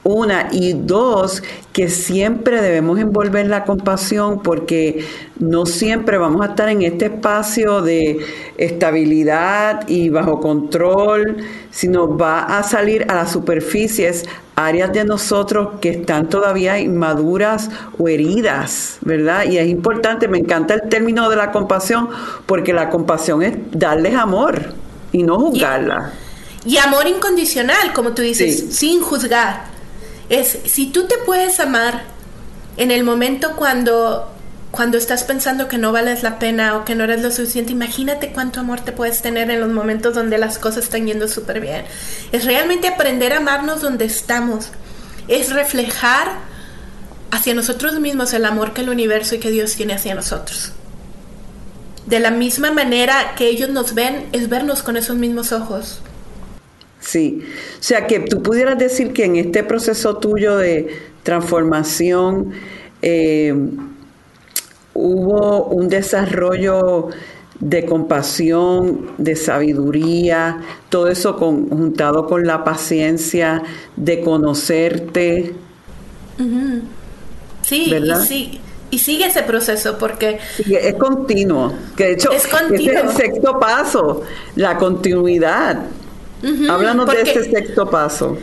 Una 0.08 0.50
y 0.52 0.72
dos, 0.72 1.42
que 1.72 1.88
siempre 1.88 2.62
debemos 2.62 3.00
envolver 3.00 3.48
la 3.48 3.64
compasión 3.64 4.40
porque 4.40 5.04
no 5.40 5.66
siempre 5.66 6.16
vamos 6.16 6.42
a 6.42 6.50
estar 6.50 6.68
en 6.68 6.82
este 6.82 7.06
espacio 7.06 7.82
de 7.82 8.20
estabilidad 8.56 9.88
y 9.88 10.08
bajo 10.08 10.38
control, 10.38 11.38
sino 11.72 12.16
va 12.16 12.44
a 12.44 12.62
salir 12.62 13.04
a 13.08 13.16
las 13.16 13.32
superficies 13.32 14.24
áreas 14.54 14.92
de 14.92 15.04
nosotros 15.04 15.80
que 15.80 15.88
están 15.90 16.28
todavía 16.28 16.78
inmaduras 16.78 17.68
o 17.98 18.06
heridas, 18.06 18.98
¿verdad? 19.00 19.44
Y 19.44 19.58
es 19.58 19.66
importante, 19.66 20.28
me 20.28 20.38
encanta 20.38 20.74
el 20.74 20.88
término 20.88 21.28
de 21.28 21.34
la 21.34 21.50
compasión 21.50 22.08
porque 22.46 22.72
la 22.72 22.90
compasión 22.90 23.42
es 23.42 23.56
darles 23.72 24.14
amor 24.14 24.72
y 25.10 25.24
no 25.24 25.36
juzgarla. 25.38 26.12
Y, 26.64 26.78
amor 26.78 27.08
incondicional, 27.08 27.92
como 27.92 28.12
tú 28.12 28.22
dices, 28.22 28.76
sin 28.76 29.00
juzgar. 29.00 29.75
Es 30.28 30.58
si 30.66 30.86
tú 30.86 31.06
te 31.06 31.16
puedes 31.18 31.60
amar 31.60 32.02
en 32.76 32.90
el 32.90 33.04
momento 33.04 33.56
cuando 33.56 34.32
cuando 34.76 34.98
estás 34.98 35.24
pensando 35.24 35.68
que 35.68 35.78
no 35.78 35.90
vales 35.90 36.22
la 36.22 36.38
pena 36.38 36.76
o 36.76 36.84
que 36.84 36.94
no 36.94 37.04
eres 37.04 37.22
lo 37.22 37.30
suficiente, 37.30 37.72
imagínate 37.72 38.32
cuánto 38.32 38.60
amor 38.60 38.80
te 38.80 38.92
puedes 38.92 39.22
tener 39.22 39.50
en 39.50 39.60
los 39.60 39.70
momentos 39.70 40.14
donde 40.14 40.36
las 40.36 40.58
cosas 40.58 40.84
están 40.84 41.06
yendo 41.06 41.28
súper 41.28 41.60
bien. 41.60 41.84
Es 42.30 42.44
realmente 42.44 42.88
aprender 42.88 43.32
a 43.32 43.38
amarnos 43.38 43.80
donde 43.80 44.04
estamos. 44.04 44.68
Es 45.28 45.52
reflejar 45.52 46.28
hacia 47.30 47.54
nosotros 47.54 47.98
mismos 48.00 48.34
el 48.34 48.44
amor 48.44 48.74
que 48.74 48.82
el 48.82 48.90
universo 48.90 49.36
y 49.36 49.38
que 49.38 49.50
Dios 49.50 49.74
tiene 49.76 49.94
hacia 49.94 50.14
nosotros. 50.14 50.72
De 52.04 52.20
la 52.20 52.30
misma 52.30 52.70
manera 52.70 53.34
que 53.34 53.48
ellos 53.48 53.70
nos 53.70 53.94
ven, 53.94 54.28
es 54.32 54.48
vernos 54.48 54.82
con 54.82 54.96
esos 54.96 55.16
mismos 55.16 55.52
ojos. 55.52 56.00
Sí, 57.00 57.42
o 57.78 57.82
sea 57.82 58.06
que 58.06 58.20
tú 58.20 58.42
pudieras 58.42 58.78
decir 58.78 59.12
que 59.12 59.24
en 59.24 59.36
este 59.36 59.62
proceso 59.62 60.16
tuyo 60.16 60.56
de 60.56 60.88
transformación, 61.22 62.52
eh, 63.02 63.54
hubo 64.94 65.64
un 65.66 65.88
desarrollo 65.88 67.08
de 67.60 67.84
compasión, 67.86 69.12
de 69.18 69.36
sabiduría, 69.36 70.60
todo 70.88 71.08
eso 71.08 71.34
juntado 71.34 72.26
con 72.26 72.46
la 72.46 72.64
paciencia 72.64 73.62
de 73.96 74.20
conocerte. 74.20 75.54
Sí, 77.62 77.92
y 77.92 78.60
Y 78.90 78.98
sigue 78.98 79.26
ese 79.26 79.42
proceso 79.42 79.98
porque... 79.98 80.38
es 80.58 80.94
continuo, 80.94 81.72
que 81.96 82.04
de 82.04 82.12
hecho 82.12 82.30
es, 82.32 82.44
el 82.44 83.08
sexto 83.10 83.58
paso, 83.58 84.22
la 84.54 84.76
continuidad. 84.76 85.86
Hablando 86.68 87.04
de 87.04 87.22
ese 87.22 87.50
sexto 87.50 87.88
paso. 87.90 88.38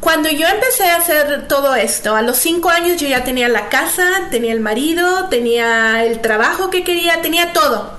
Cuando 0.00 0.30
yo 0.30 0.46
empecé 0.46 0.84
a 0.84 0.96
hacer 0.96 1.46
todo 1.46 1.74
esto, 1.74 2.16
a 2.16 2.22
los 2.22 2.38
cinco 2.38 2.70
años 2.70 3.00
yo 3.00 3.06
ya 3.06 3.22
tenía 3.22 3.48
la 3.48 3.68
casa, 3.68 4.28
tenía 4.30 4.52
el 4.52 4.60
marido, 4.60 5.28
tenía 5.28 6.04
el 6.04 6.20
trabajo 6.20 6.70
que 6.70 6.84
quería, 6.84 7.20
tenía 7.20 7.52
todo. 7.52 7.98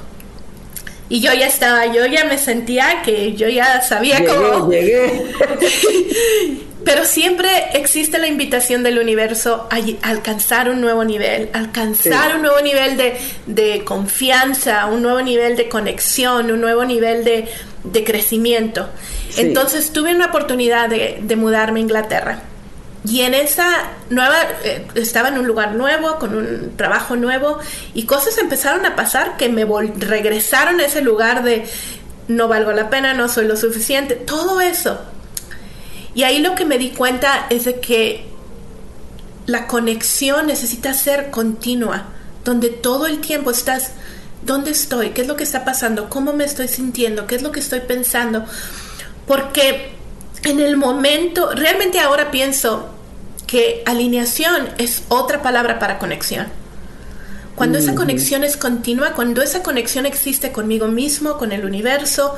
Y 1.10 1.20
yo 1.20 1.32
ya 1.34 1.46
estaba, 1.46 1.86
yo 1.88 2.06
ya 2.08 2.26
me 2.26 2.38
sentía 2.38 3.04
que 3.04 3.34
yo 3.34 3.50
ya 3.50 3.82
sabía 3.82 4.26
cómo. 4.26 4.72
Llegué. 4.72 5.26
Pero 6.84 7.06
siempre 7.06 7.50
existe 7.74 8.18
la 8.18 8.28
invitación 8.28 8.82
del 8.82 8.98
universo 8.98 9.68
a 9.70 9.78
alcanzar 10.10 10.70
un 10.70 10.82
nuevo 10.82 11.04
nivel, 11.04 11.50
alcanzar 11.54 12.36
un 12.36 12.42
nuevo 12.42 12.60
nivel 12.62 12.98
de, 12.98 13.18
de, 13.46 13.84
confianza, 13.84 14.88
un 14.88 15.04
nuevo 15.04 15.22
nivel 15.22 15.56
de 15.58 15.70
conexión, 15.70 16.50
un 16.50 16.60
nuevo 16.60 16.84
nivel 16.84 17.24
de, 17.24 17.48
de 17.84 18.04
crecimiento. 18.04 18.90
Entonces 19.38 19.92
tuve 19.92 20.14
una 20.14 20.28
oportunidad 20.28 20.90
de, 20.90 21.36
mudarme 21.36 21.80
a 21.80 21.84
Inglaterra. 21.84 22.42
Y 23.04 23.22
en 23.22 23.34
esa 23.34 23.66
nueva, 24.12 24.36
eh, 24.64 24.86
estaba 24.94 25.30
en 25.30 25.40
un 25.40 25.48
lugar 25.48 25.74
nuevo, 25.74 26.20
con 26.20 26.36
un 26.36 26.78
trabajo 26.78 27.16
nuevo, 27.16 27.58
y 27.96 28.04
cosas 28.06 28.38
empezaron 28.38 28.86
a 28.86 28.96
pasar 28.96 29.38
que 29.38 29.50
me 29.50 29.66
regresaron 29.98 30.80
a 30.80 30.86
ese 30.86 31.02
lugar 31.02 31.44
de 31.44 31.66
no 32.28 32.48
valgo 32.48 32.72
la 32.72 32.90
pena, 32.90 33.14
no 33.14 33.28
soy 33.28 33.48
lo 33.48 33.58
suficiente, 33.58 34.16
todo 34.16 34.62
eso. 34.62 35.02
Y 36.14 36.24
ahí 36.24 36.40
lo 36.40 36.56
que 36.56 36.66
me 36.66 36.78
di 36.78 36.90
cuenta 36.90 37.48
es 37.50 37.66
de 37.66 37.80
que 37.80 38.26
la 39.46 39.68
conexión 39.68 40.48
necesita 40.48 40.94
ser 40.94 41.30
continua, 41.30 42.06
donde 42.44 42.70
todo 42.70 43.08
el 43.08 43.20
tiempo 43.20 43.52
estás, 43.52 43.92
¿dónde 44.44 44.72
estoy? 44.72 45.12
¿Qué 45.12 45.22
es 45.22 45.28
lo 45.28 45.36
que 45.36 45.44
está 45.44 45.66
pasando? 45.66 46.10
¿Cómo 46.10 46.34
me 46.34 46.44
estoy 46.44 46.68
sintiendo? 46.68 47.28
¿Qué 47.28 47.36
es 47.36 47.42
lo 47.42 47.52
que 47.52 47.60
estoy 47.60 47.82
pensando? 47.82 48.46
Porque 49.28 49.92
en 50.44 50.60
el 50.60 50.78
momento, 50.78 51.52
realmente 51.54 52.00
ahora 52.00 52.32
pienso 52.32 52.90
que 53.48 53.84
alineación 53.86 54.70
es 54.78 55.04
otra 55.10 55.42
palabra 55.42 55.78
para 55.80 56.00
conexión. 56.00 56.48
Cuando 57.56 57.78
esa 57.78 57.94
conexión 57.96 58.44
es 58.44 58.58
continua, 58.58 59.12
cuando 59.12 59.42
esa 59.42 59.62
conexión 59.62 60.06
existe 60.06 60.52
conmigo 60.52 60.88
mismo, 60.88 61.38
con 61.38 61.52
el 61.52 61.66
universo, 61.66 62.36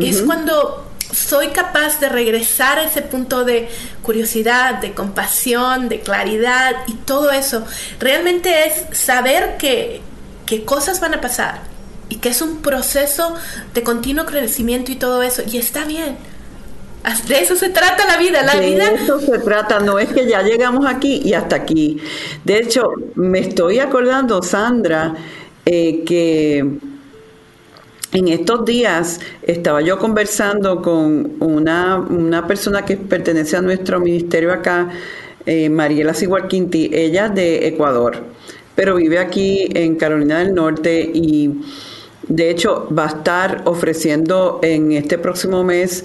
es 0.00 0.22
cuando 0.22 0.84
soy 1.12 1.48
capaz 1.48 2.00
de 2.00 2.08
regresar 2.08 2.78
a 2.78 2.84
ese 2.84 3.00
punto 3.02 3.44
de 3.44 3.68
curiosidad, 4.02 4.80
de 4.80 4.92
compasión, 4.92 5.88
de 5.88 6.00
claridad 6.00 6.72
y 6.88 6.94
todo 6.94 7.30
eso. 7.30 7.64
Realmente 8.00 8.66
es 8.66 8.98
saber 8.98 9.56
que, 9.56 10.02
que 10.46 10.64
cosas 10.64 11.00
van 11.00 11.14
a 11.14 11.20
pasar, 11.20 11.62
y 12.08 12.16
que 12.16 12.28
es 12.28 12.42
un 12.42 12.62
proceso 12.62 13.34
de 13.72 13.82
continuo 13.82 14.26
crecimiento 14.26 14.92
y 14.92 14.96
todo 14.96 15.22
eso, 15.22 15.42
y 15.50 15.58
está 15.58 15.84
bien. 15.84 16.16
De 17.28 17.38
eso 17.38 17.54
se 17.54 17.68
trata 17.68 18.06
la 18.06 18.16
vida, 18.16 18.42
la 18.42 18.56
vida. 18.56 18.88
De 18.88 18.94
eso 18.94 19.20
se 19.20 19.38
trata, 19.38 19.78
no 19.80 19.98
es 19.98 20.08
que 20.08 20.26
ya 20.26 20.42
llegamos 20.42 20.86
aquí 20.86 21.20
y 21.22 21.34
hasta 21.34 21.56
aquí. 21.56 21.98
De 22.44 22.56
hecho, 22.56 22.82
me 23.14 23.40
estoy 23.40 23.78
acordando, 23.78 24.42
Sandra, 24.42 25.14
eh, 25.66 26.02
que 26.04 26.64
en 28.14 28.28
estos 28.28 28.64
días 28.64 29.20
estaba 29.42 29.82
yo 29.82 29.98
conversando 29.98 30.80
con 30.80 31.36
una, 31.40 31.96
una 31.96 32.46
persona 32.46 32.84
que 32.86 32.96
pertenece 32.96 33.56
a 33.56 33.60
nuestro 33.60 34.00
ministerio 34.00 34.52
acá, 34.52 34.88
eh, 35.44 35.68
Mariela 35.68 36.14
Sigualquinti, 36.14 36.90
ella 36.92 37.28
de 37.28 37.66
Ecuador, 37.66 38.24
pero 38.74 38.96
vive 38.96 39.18
aquí 39.18 39.68
en 39.74 39.96
Carolina 39.96 40.38
del 40.38 40.54
Norte 40.54 41.10
y 41.12 41.50
de 42.28 42.50
hecho, 42.50 42.88
va 42.96 43.04
a 43.04 43.08
estar 43.08 43.62
ofreciendo 43.66 44.60
en 44.62 44.92
este 44.92 45.18
próximo 45.18 45.62
mes 45.62 46.04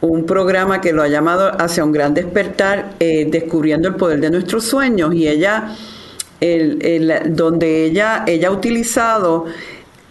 un 0.00 0.24
programa 0.24 0.80
que 0.80 0.92
lo 0.92 1.02
ha 1.02 1.08
llamado 1.08 1.50
Hacia 1.60 1.84
un 1.84 1.92
gran 1.92 2.14
despertar, 2.14 2.92
eh, 2.98 3.28
descubriendo 3.30 3.88
el 3.88 3.96
poder 3.96 4.20
de 4.20 4.30
nuestros 4.30 4.64
sueños. 4.64 5.14
Y 5.14 5.28
ella, 5.28 5.76
donde 7.26 7.84
ella, 7.84 8.24
ella 8.26 8.48
ha 8.48 8.50
utilizado 8.50 9.44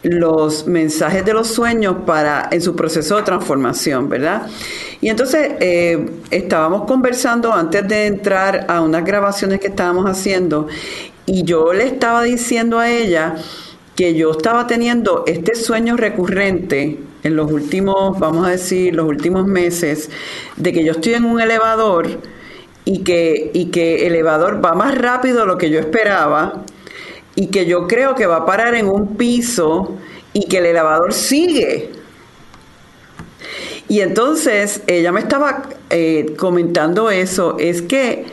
los 0.03 0.67
mensajes 0.67 1.25
de 1.25 1.33
los 1.33 1.47
sueños 1.47 1.97
para 2.05 2.47
en 2.51 2.61
su 2.61 2.75
proceso 2.75 3.17
de 3.17 3.23
transformación, 3.23 4.07
¿verdad? 4.07 4.47
Y 5.01 5.09
entonces 5.09 5.53
eh, 5.59 6.09
estábamos 6.31 6.85
conversando 6.85 7.51
antes 7.51 7.85
de 7.87 8.05
entrar 8.05 8.65
a 8.69 8.81
unas 8.81 9.03
grabaciones 9.03 9.59
que 9.59 9.67
estábamos 9.67 10.05
haciendo 10.05 10.67
y 11.29 11.43
yo 11.43 11.73
le 11.73 11.85
estaba 11.85 12.23
diciendo 12.23 12.79
a 12.79 12.89
ella 12.89 13.35
que 13.95 14.15
yo 14.15 14.31
estaba 14.31 14.65
teniendo 14.65 15.25
este 15.27 15.53
sueño 15.53 15.95
recurrente 15.95 16.97
en 17.21 17.35
los 17.35 17.51
últimos, 17.51 18.17
vamos 18.17 18.47
a 18.47 18.49
decir, 18.49 18.95
los 18.95 19.05
últimos 19.05 19.45
meses, 19.45 20.09
de 20.55 20.73
que 20.73 20.83
yo 20.83 20.93
estoy 20.93 21.13
en 21.13 21.25
un 21.25 21.39
elevador 21.39 22.07
y 22.83 23.03
que, 23.03 23.51
y 23.53 23.65
que 23.65 24.07
el 24.07 24.13
elevador 24.13 24.65
va 24.65 24.73
más 24.73 24.97
rápido 24.97 25.41
de 25.41 25.45
lo 25.45 25.59
que 25.59 25.69
yo 25.69 25.79
esperaba 25.79 26.63
y 27.35 27.47
que 27.47 27.67
yo 27.67 27.87
creo 27.87 28.15
que 28.15 28.25
va 28.25 28.37
a 28.37 28.45
parar 28.47 28.73
en 28.73 28.87
un 28.87 29.15
piso 29.15 29.97
y 30.33 30.47
que 30.47 30.57
el 30.57 30.65
elevador 30.65 31.13
sigue. 31.13 31.91
Y 33.87 34.01
entonces 34.01 34.81
ella 34.87 35.11
me 35.11 35.19
estaba 35.19 35.69
eh, 35.91 36.33
comentando 36.39 37.11
eso, 37.11 37.57
es 37.59 37.83
que 37.83 38.25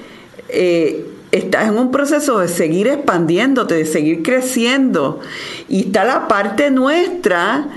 eh, 0.49 1.05
estás 1.37 1.69
en 1.69 1.79
un 1.79 1.91
proceso 1.91 2.39
de 2.39 2.49
seguir 2.49 2.89
expandiéndote, 2.89 3.75
de 3.75 3.87
seguir 3.87 4.23
creciendo. 4.23 5.21
Y 5.69 5.87
está 5.87 6.05
la 6.05 6.29
parte 6.29 6.71
nuestra 6.71 7.69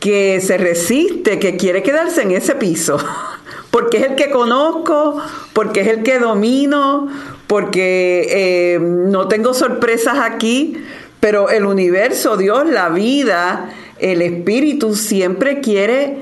que 0.00 0.40
se 0.40 0.58
resiste, 0.58 1.38
que 1.38 1.56
quiere 1.56 1.82
quedarse 1.82 2.22
en 2.22 2.32
ese 2.32 2.54
piso, 2.54 2.98
porque 3.70 3.98
es 3.98 4.10
el 4.10 4.14
que 4.16 4.30
conozco, 4.30 5.20
porque 5.52 5.80
es 5.80 5.88
el 5.88 6.02
que 6.02 6.18
domino, 6.18 7.08
porque 7.46 8.26
eh, 8.30 8.78
no 8.80 9.28
tengo 9.28 9.54
sorpresas 9.54 10.18
aquí, 10.20 10.76
pero 11.20 11.48
el 11.48 11.64
universo, 11.64 12.36
Dios, 12.36 12.66
la 12.68 12.90
vida, 12.90 13.70
el 13.98 14.20
espíritu 14.20 14.94
siempre 14.94 15.60
quiere 15.60 16.18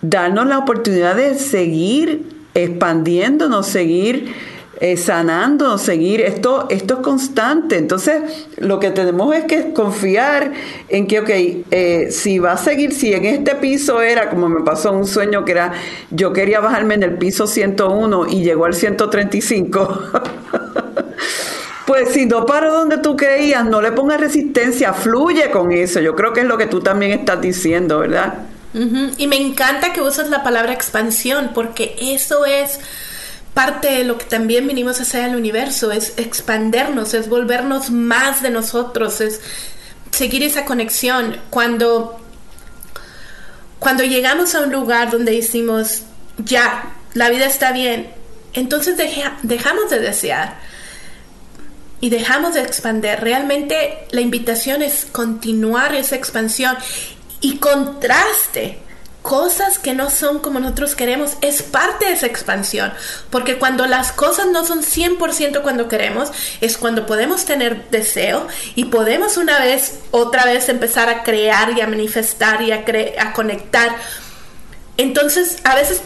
darnos 0.00 0.46
la 0.46 0.58
oportunidad 0.58 1.16
de 1.16 1.34
seguir 1.34 2.24
expandiéndonos, 2.54 3.66
seguir 3.66 4.32
eh, 4.80 4.96
sanando, 4.96 5.78
seguir, 5.78 6.20
esto, 6.20 6.66
esto 6.68 6.94
es 6.94 7.00
constante. 7.00 7.78
Entonces, 7.78 8.46
lo 8.56 8.78
que 8.78 8.90
tenemos 8.90 9.34
es 9.34 9.44
que 9.44 9.72
confiar 9.72 10.52
en 10.88 11.06
que, 11.06 11.20
ok, 11.20 11.30
eh, 11.70 12.08
si 12.10 12.38
va 12.38 12.52
a 12.52 12.56
seguir, 12.56 12.92
si 12.92 13.12
en 13.12 13.24
este 13.24 13.54
piso 13.54 14.02
era, 14.02 14.28
como 14.28 14.48
me 14.48 14.62
pasó 14.62 14.92
un 14.92 15.06
sueño 15.06 15.44
que 15.44 15.52
era, 15.52 15.72
yo 16.10 16.32
quería 16.32 16.60
bajarme 16.60 16.94
en 16.94 17.02
el 17.04 17.16
piso 17.16 17.46
101 17.46 18.26
y 18.28 18.42
llegó 18.42 18.66
al 18.66 18.74
135. 18.74 20.00
Pues 21.86 22.08
si 22.12 22.26
no 22.26 22.44
paro 22.44 22.72
donde 22.72 22.98
tú 22.98 23.16
creías, 23.16 23.64
no 23.64 23.80
le 23.80 23.92
pongas 23.92 24.20
resistencia, 24.20 24.92
fluye 24.92 25.52
con 25.52 25.70
eso. 25.70 26.00
Yo 26.00 26.16
creo 26.16 26.32
que 26.32 26.40
es 26.40 26.46
lo 26.46 26.58
que 26.58 26.66
tú 26.66 26.80
también 26.80 27.12
estás 27.12 27.40
diciendo, 27.40 28.00
¿verdad? 28.00 28.34
Y 29.16 29.26
me 29.28 29.36
encanta 29.36 29.92
que 29.92 30.02
usas 30.02 30.28
la 30.28 30.42
palabra 30.42 30.72
expansión, 30.72 31.52
porque 31.54 31.96
eso 31.98 32.44
es 32.44 32.80
parte 33.56 33.90
de 33.90 34.04
lo 34.04 34.18
que 34.18 34.26
también 34.26 34.66
vinimos 34.66 35.00
a 35.00 35.04
hacer 35.04 35.24
al 35.24 35.34
universo, 35.34 35.90
es 35.90 36.12
expandernos, 36.18 37.14
es 37.14 37.30
volvernos 37.30 37.88
más 37.88 38.42
de 38.42 38.50
nosotros, 38.50 39.22
es 39.22 39.40
seguir 40.10 40.42
esa 40.42 40.66
conexión. 40.66 41.38
Cuando, 41.48 42.20
cuando 43.78 44.04
llegamos 44.04 44.54
a 44.54 44.60
un 44.60 44.72
lugar 44.72 45.10
donde 45.10 45.32
decimos, 45.32 46.02
ya, 46.36 46.96
la 47.14 47.30
vida 47.30 47.46
está 47.46 47.72
bien, 47.72 48.10
entonces 48.52 48.98
dejamos 49.42 49.88
de 49.88 50.00
desear 50.00 50.58
y 52.02 52.10
dejamos 52.10 52.52
de 52.52 52.60
expandir. 52.60 53.20
Realmente 53.20 54.06
la 54.10 54.20
invitación 54.20 54.82
es 54.82 55.06
continuar 55.10 55.94
esa 55.94 56.14
expansión 56.14 56.76
y 57.40 57.56
contraste 57.56 58.80
cosas 59.26 59.80
que 59.80 59.92
no 59.92 60.08
son 60.08 60.38
como 60.38 60.60
nosotros 60.60 60.94
queremos 60.94 61.32
es 61.40 61.60
parte 61.60 62.04
de 62.04 62.12
esa 62.12 62.26
expansión. 62.26 62.92
Porque 63.28 63.58
cuando 63.58 63.84
las 63.88 64.12
cosas 64.12 64.46
no 64.46 64.64
son 64.64 64.84
100% 64.84 65.62
cuando 65.62 65.88
queremos, 65.88 66.30
es 66.60 66.78
cuando 66.78 67.06
podemos 67.06 67.44
tener 67.44 67.90
deseo 67.90 68.46
y 68.76 68.84
podemos 68.84 69.36
una 69.36 69.58
vez, 69.58 69.98
otra 70.12 70.44
vez 70.44 70.68
empezar 70.68 71.08
a 71.08 71.24
crear 71.24 71.76
y 71.76 71.80
a 71.80 71.88
manifestar 71.88 72.62
y 72.62 72.70
a, 72.70 72.84
a 73.18 73.32
conectar. 73.32 73.96
Entonces, 74.96 75.56
a 75.64 75.74
veces 75.74 76.00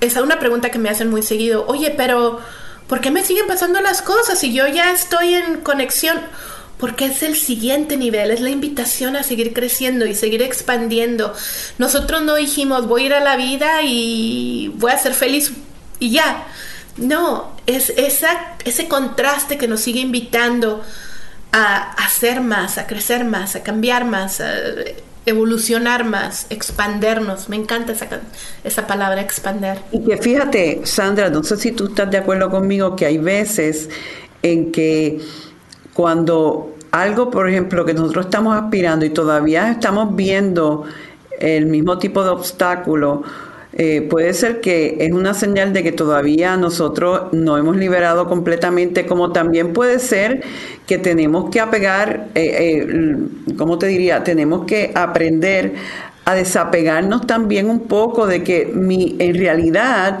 es 0.00 0.16
una 0.16 0.40
pregunta 0.40 0.70
que 0.70 0.80
me 0.80 0.90
hacen 0.90 1.08
muy 1.08 1.22
seguido, 1.22 1.66
oye, 1.68 1.94
pero 1.96 2.40
¿por 2.88 3.00
qué 3.00 3.12
me 3.12 3.22
siguen 3.22 3.46
pasando 3.46 3.80
las 3.80 4.02
cosas 4.02 4.40
si 4.40 4.52
yo 4.52 4.66
ya 4.66 4.90
estoy 4.90 5.34
en 5.34 5.60
conexión? 5.60 6.20
Porque 6.78 7.06
es 7.06 7.22
el 7.22 7.36
siguiente 7.36 7.96
nivel, 7.96 8.30
es 8.30 8.40
la 8.40 8.50
invitación 8.50 9.16
a 9.16 9.22
seguir 9.22 9.52
creciendo 9.52 10.06
y 10.06 10.14
seguir 10.14 10.42
expandiendo. 10.42 11.34
Nosotros 11.78 12.22
no 12.22 12.34
dijimos 12.34 12.86
voy 12.88 13.04
a 13.04 13.06
ir 13.06 13.14
a 13.14 13.20
la 13.20 13.36
vida 13.36 13.82
y 13.82 14.72
voy 14.76 14.92
a 14.92 14.98
ser 14.98 15.14
feliz 15.14 15.52
y 16.00 16.10
ya. 16.10 16.46
No, 16.96 17.52
es 17.66 17.90
esa, 17.96 18.56
ese 18.64 18.86
contraste 18.86 19.58
que 19.58 19.66
nos 19.66 19.80
sigue 19.80 20.00
invitando 20.00 20.82
a 21.52 21.92
hacer 21.92 22.40
más, 22.40 22.78
a 22.78 22.86
crecer 22.86 23.24
más, 23.24 23.56
a 23.56 23.62
cambiar 23.62 24.04
más, 24.04 24.40
a 24.40 24.52
evolucionar 25.26 26.04
más, 26.04 26.46
expandernos. 26.50 27.48
Me 27.48 27.56
encanta 27.56 27.92
esa, 27.92 28.06
esa 28.62 28.86
palabra, 28.86 29.20
expander. 29.20 29.78
Y 29.90 30.04
que 30.04 30.16
fíjate, 30.18 30.82
Sandra, 30.84 31.30
no 31.30 31.42
sé 31.42 31.56
si 31.56 31.72
tú 31.72 31.86
estás 31.86 32.10
de 32.10 32.18
acuerdo 32.18 32.50
conmigo 32.50 32.94
que 32.94 33.06
hay 33.06 33.18
veces 33.18 33.88
en 34.42 34.70
que 34.70 35.20
cuando 35.94 36.74
algo, 36.90 37.30
por 37.30 37.48
ejemplo, 37.48 37.84
que 37.84 37.94
nosotros 37.94 38.26
estamos 38.26 38.56
aspirando 38.56 39.04
y 39.04 39.10
todavía 39.10 39.70
estamos 39.70 40.14
viendo 40.14 40.84
el 41.40 41.66
mismo 41.66 41.98
tipo 41.98 42.22
de 42.22 42.30
obstáculo, 42.30 43.22
eh, 43.76 44.02
puede 44.02 44.32
ser 44.34 44.60
que 44.60 44.98
es 45.00 45.10
una 45.10 45.34
señal 45.34 45.72
de 45.72 45.82
que 45.82 45.90
todavía 45.90 46.56
nosotros 46.56 47.32
no 47.32 47.58
hemos 47.58 47.76
liberado 47.76 48.28
completamente, 48.28 49.06
como 49.06 49.32
también 49.32 49.72
puede 49.72 49.98
ser 49.98 50.44
que 50.86 50.98
tenemos 50.98 51.50
que 51.50 51.60
apegar, 51.60 52.28
eh, 52.36 52.86
eh, 52.86 53.28
¿cómo 53.56 53.78
te 53.78 53.86
diría? 53.88 54.22
Tenemos 54.22 54.64
que 54.66 54.92
aprender 54.94 55.74
a 56.24 56.34
desapegarnos 56.34 57.26
también 57.26 57.68
un 57.68 57.80
poco 57.80 58.28
de 58.28 58.44
que 58.44 58.66
mi, 58.66 59.16
en 59.18 59.34
realidad 59.36 60.20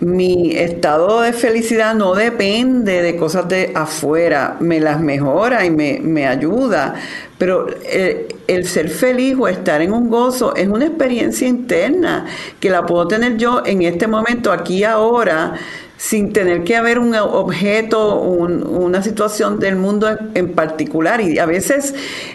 mi 0.00 0.56
estado 0.56 1.22
de 1.22 1.32
felicidad 1.32 1.94
no 1.94 2.14
depende 2.14 3.02
de 3.02 3.16
cosas 3.16 3.48
de 3.48 3.72
afuera, 3.74 4.56
me 4.60 4.78
las 4.78 5.00
mejora 5.00 5.64
y 5.64 5.70
me, 5.70 6.26
ayuda, 6.26 6.94
pero 7.38 7.66
el, 7.90 8.26
el, 8.46 8.66
ser 8.66 8.90
feliz 8.90 9.36
o 9.38 9.48
estar 9.48 9.80
en 9.80 9.92
un 9.92 10.10
gozo 10.10 10.54
es 10.54 10.68
una 10.68 10.86
experiencia 10.86 11.48
interna 11.48 12.26
que 12.60 12.68
la 12.68 12.84
puedo 12.84 13.08
tener 13.08 13.36
yo 13.36 13.62
en 13.64 13.82
este 13.82 14.06
momento, 14.06 14.52
aquí 14.52 14.84
ahora, 14.84 15.54
sin 15.96 16.32
tener 16.32 16.62
que 16.64 16.76
haber 16.76 16.98
un 16.98 17.14
objeto, 17.14 18.20
una 18.20 19.02
situación 19.02 19.58
del 19.58 19.76
mundo 19.76 20.08
en 20.34 20.52
particular. 20.52 21.20
Y 21.20 21.38
a 21.38 21.46
veces 21.46 21.94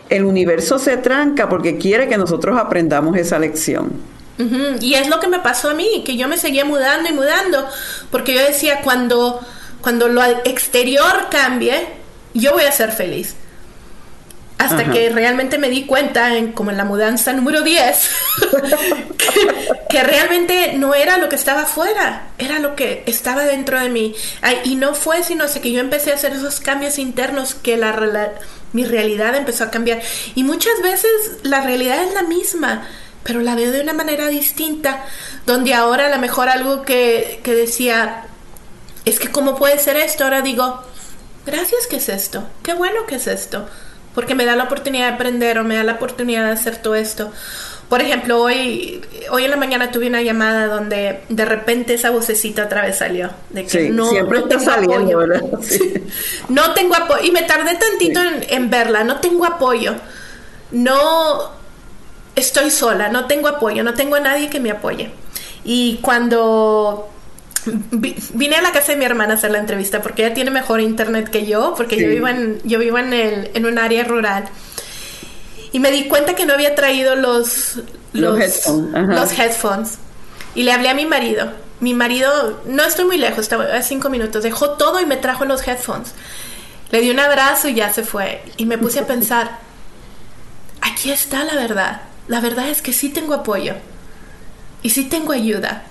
el 0.10 0.26
universo 0.26 0.80
se 0.80 0.98
tranca 0.98 1.48
porque 1.48 1.78
quiere 1.78 2.08
que 2.08 2.18
nosotros 2.18 2.58
aprendamos 2.58 3.18
esa 3.18 3.38
lección. 3.38 3.92
Y 4.80 4.96
es 4.96 5.08
lo 5.08 5.20
que 5.20 5.28
me 5.28 5.40
pasó 5.40 5.70
a 5.70 5.74
mí, 5.74 6.04
que 6.04 6.18
yo 6.18 6.28
me 6.28 6.38
seguía 6.38 6.66
mudando 6.66 7.10
y 7.10 7.14
mudando, 7.14 7.68
porque 8.10 8.34
yo 8.34 8.42
decía, 8.42 8.82
cuando, 8.82 9.40
cuando 9.82 10.08
lo 10.08 10.24
exterior 10.24 11.28
cambie, 11.30 11.88
yo 12.34 12.54
voy 12.54 12.64
a 12.64 12.72
ser 12.72 12.92
feliz. 12.92 13.36
Hasta 14.58 14.92
que 14.92 15.10
realmente 15.10 15.58
me 15.58 15.70
di 15.70 15.86
cuenta, 15.86 16.38
en, 16.38 16.52
como 16.52 16.70
en 16.70 16.78
la 16.78 16.86
mudanza 16.86 17.34
número 17.34 17.64
10, 17.64 18.10
que, 19.90 20.04
realmente 20.04 20.74
no 20.76 20.94
era 20.94 21.18
lo 21.18 21.30
que 21.30 21.36
estaba 21.36 21.64
afuera, 21.64 22.28
era 22.38 22.60
lo 22.60 22.76
que 22.76 23.04
estaba 23.08 23.44
dentro 23.44 23.80
de 23.80 23.90
mí. 23.90 24.14
y 24.64 24.76
no 24.76 24.94
fue 24.94 25.24
sino 25.24 25.46
hasta 25.46 25.62
que 25.62 25.72
yo 25.72 25.80
empecé 25.80 26.12
a 26.12 26.16
hacer 26.16 26.34
esos 26.34 26.60
cambios 26.60 27.00
internos 27.00 27.56
que 27.56 27.76
la, 27.76 28.34
mi 28.72 28.86
realidad 28.86 29.36
empezó 29.36 29.64
a 29.64 29.72
cambiar. 29.72 30.00
Y 30.36 30.44
muchas 30.44 30.80
veces 30.84 31.12
la 31.42 31.62
realidad 31.62 32.04
es 32.04 32.14
la 32.14 32.24
misma, 32.24 32.88
pero 33.24 33.42
la 33.42 33.56
veo 33.56 33.72
de 33.72 33.82
una 33.82 33.94
manera 33.94 34.28
distinta, 34.28 35.06
donde 35.46 35.74
ahora 35.74 36.08
a 36.08 36.10
lo 36.10 36.20
mejor 36.20 36.50
algo 36.50 36.84
que, 36.84 37.40
que 37.44 37.54
decía, 37.54 38.24
es 39.06 39.20
que 39.20 39.30
cómo 39.30 39.56
puede 39.58 39.78
ser 39.78 39.98
esto, 39.98 40.24
ahora 40.24 40.42
digo, 40.42 40.82
gracias 41.46 41.88
que 41.88 41.98
es 41.98 42.10
esto, 42.10 42.44
qué 42.64 42.74
bueno 42.74 43.06
que 43.08 43.16
es 43.16 43.28
esto, 43.28 43.68
porque 44.16 44.36
me 44.36 44.46
da 44.46 44.56
la 44.56 44.64
oportunidad 44.66 45.08
de 45.08 45.14
aprender 45.16 45.60
o 45.60 45.64
me 45.64 45.76
da 45.76 45.84
la 45.84 45.94
oportunidad 45.94 46.46
de 46.46 46.52
hacer 46.52 46.78
todo 46.78 46.96
esto. 46.96 47.32
Por 47.92 48.00
ejemplo, 48.00 48.42
hoy, 48.42 49.02
hoy 49.32 49.44
en 49.44 49.52
la 49.52 49.58
mañana 49.58 49.92
tuve 49.92 50.08
una 50.08 50.22
llamada 50.22 50.68
donde 50.68 51.24
de 51.28 51.46
repente 51.46 51.94
esa 51.94 52.10
vocecita 52.10 52.64
otra 52.64 52.84
vez 52.84 53.00
salió. 53.00 53.32
De 53.50 53.66
que 53.66 53.90
no, 53.90 54.10
siempre 54.10 54.40
está 54.40 54.60
saliendo, 54.60 55.18
¿verdad? 55.18 55.42
No 56.48 56.74
tengo 56.74 56.96
apoyo. 56.96 57.22
Y 57.26 57.32
me 57.32 57.42
tardé 57.42 57.76
tantito 57.76 58.22
en, 58.22 58.46
en 58.48 58.70
verla. 58.70 59.04
No 59.04 59.20
tengo 59.20 59.46
apoyo. 59.46 59.96
No, 60.72 61.52
estoy 62.36 62.72
sola, 62.72 63.10
no 63.10 63.26
tengo 63.26 63.48
apoyo, 63.48 63.84
no 63.84 63.94
tengo 63.94 64.16
a 64.16 64.20
nadie 64.20 64.50
que 64.50 64.60
me 64.60 64.72
apoye. 64.72 65.12
Y 65.64 66.00
cuando 66.02 67.10
vine 67.92 68.56
a 68.56 68.62
la 68.62 68.72
casa 68.72 68.94
de 68.94 68.98
mi 68.98 69.06
hermana 69.06 69.34
a 69.34 69.38
hacer 69.38 69.52
la 69.52 69.60
entrevista 69.60 70.02
porque 70.02 70.26
ella 70.26 70.34
tiene 70.34 70.52
mejor 70.52 70.82
internet 70.82 71.30
que 71.30 71.46
yo, 71.46 71.74
porque 71.76 71.98
yo 71.98 72.08
vivo 72.08 72.28
en, 72.28 72.60
yo 72.64 72.80
vivo 72.80 72.98
en, 72.98 73.14
el, 73.14 73.52
en 73.54 73.66
un 73.66 73.78
área 73.78 74.04
rural. 74.04 74.46
Y 75.72 75.80
me 75.80 75.92
di 75.92 76.08
cuenta 76.08 76.36
que 76.36 76.46
no 76.46 76.54
había 76.54 76.76
traído 76.76 77.16
los, 77.16 77.80
los, 78.14 78.38
los, 78.94 79.40
headphones. 79.40 80.00
Y 80.54 80.64
le 80.64 80.74
hablé 80.74 80.90
a 80.90 80.94
mi 80.94 81.06
marido. 81.06 81.50
Mi 81.80 81.94
marido, 81.94 82.62
no 82.66 82.84
estoy 82.84 83.06
muy 83.06 83.18
lejos, 83.18 83.40
estaba 83.40 83.64
a 83.64 83.82
cinco 83.82 84.10
minutos, 84.10 84.44
dejó 84.44 84.72
todo 84.72 85.00
y 85.00 85.06
me 85.06 85.18
trajo 85.18 85.46
los 85.46 85.66
headphones. 85.66 86.14
Le 86.92 87.00
di 87.00 87.10
un 87.10 87.20
abrazo 87.20 87.70
y 87.70 87.76
ya 87.76 87.92
se 87.94 88.04
fue. 88.04 88.44
Y 88.58 88.66
me 88.66 88.78
puse 88.78 89.00
a 89.00 89.08
pensar, 89.08 89.60
aquí 90.82 91.12
está 91.12 91.44
la 91.46 91.56
verdad 91.56 92.02
la 92.32 92.40
verdad 92.40 92.70
es 92.70 92.82
que 92.82 92.94
sí 92.94 93.10
tengo 93.10 93.34
apoyo 93.34 93.74
y 94.82 94.92
sí 94.92 95.04
tengo 95.04 95.34
ayuda. 95.34 95.84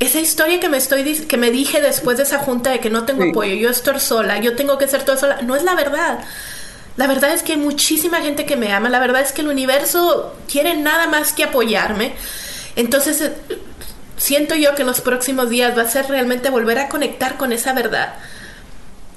Esa 0.00 0.18
historia 0.18 0.58
que 0.58 0.68
me 0.68 0.78
estoy 0.78 1.04
que 1.28 1.36
me 1.36 1.52
dije 1.52 1.80
después 1.80 2.16
de 2.16 2.24
esa 2.24 2.38
junta 2.38 2.70
de 2.70 2.80
que 2.80 2.90
no 2.90 3.04
tengo 3.04 3.22
apoyo, 3.22 3.54
yo 3.54 3.70
estoy 3.70 4.00
sola, 4.00 4.40
yo 4.40 4.56
tengo 4.56 4.78
que 4.78 4.88
ser 4.88 5.04
toda 5.04 5.16
sola, 5.16 5.42
no 5.42 5.54
es 5.54 5.62
la 5.62 5.76
verdad. 5.76 6.18
La 6.96 7.06
verdad 7.06 7.32
es 7.32 7.44
que 7.44 7.52
hay 7.52 7.58
muchísima 7.58 8.20
gente 8.20 8.46
que 8.46 8.56
me 8.56 8.72
ama, 8.72 8.88
la 8.88 8.98
verdad 8.98 9.22
es 9.22 9.30
que 9.30 9.42
el 9.42 9.48
universo 9.48 10.34
quiere 10.50 10.76
nada 10.76 11.06
más 11.06 11.32
que 11.32 11.44
apoyarme. 11.44 12.14
Entonces 12.74 13.20
eh, 13.20 13.32
siento 14.16 14.56
yo 14.56 14.74
que 14.74 14.82
en 14.82 14.88
los 14.88 15.02
próximos 15.02 15.50
días 15.50 15.78
va 15.78 15.82
a 15.82 15.88
ser 15.88 16.08
realmente 16.08 16.50
volver 16.50 16.80
a 16.80 16.88
conectar 16.88 17.36
con 17.36 17.52
esa 17.52 17.74
verdad 17.74 18.14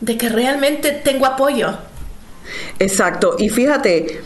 de 0.01 0.17
que 0.19 0.29
realmente 0.29 0.91
tengo 0.91 1.25
apoyo. 1.25 1.79
Exacto, 2.77 3.37
y 3.39 3.49
fíjate, 3.49 4.21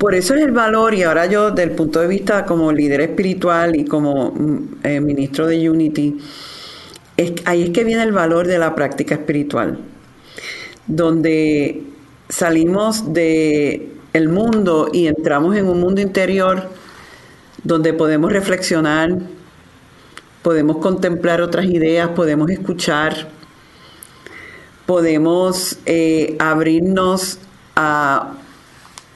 por 0.00 0.14
eso 0.14 0.34
es 0.34 0.40
el 0.40 0.52
valor, 0.52 0.94
y 0.94 1.02
ahora 1.02 1.26
yo, 1.26 1.50
del 1.50 1.72
punto 1.72 2.00
de 2.00 2.06
vista 2.06 2.46
como 2.46 2.72
líder 2.72 3.02
espiritual 3.02 3.76
y 3.76 3.84
como 3.84 4.30
mm, 4.30 4.78
eh, 4.82 4.98
ministro 4.98 5.46
de 5.46 5.68
Unity, 5.68 6.16
ahí 7.44 7.64
es 7.64 7.70
que 7.70 7.84
viene 7.84 8.02
el 8.02 8.12
valor 8.12 8.46
de 8.46 8.58
la 8.58 8.74
práctica 8.74 9.16
espiritual, 9.16 9.78
donde 10.86 11.82
salimos 12.30 13.12
de 13.12 13.90
mundo 14.26 14.88
y 14.90 15.06
entramos 15.06 15.54
en 15.58 15.68
un 15.68 15.78
mundo 15.78 16.00
interior 16.00 16.70
donde 17.62 17.92
podemos 17.92 18.32
reflexionar, 18.32 19.18
podemos 20.40 20.78
contemplar 20.78 21.42
otras 21.42 21.66
ideas, 21.66 22.08
podemos 22.16 22.50
escuchar, 22.50 23.28
podemos 24.86 25.78
eh, 25.84 26.36
abrirnos 26.38 27.38
a 27.76 28.32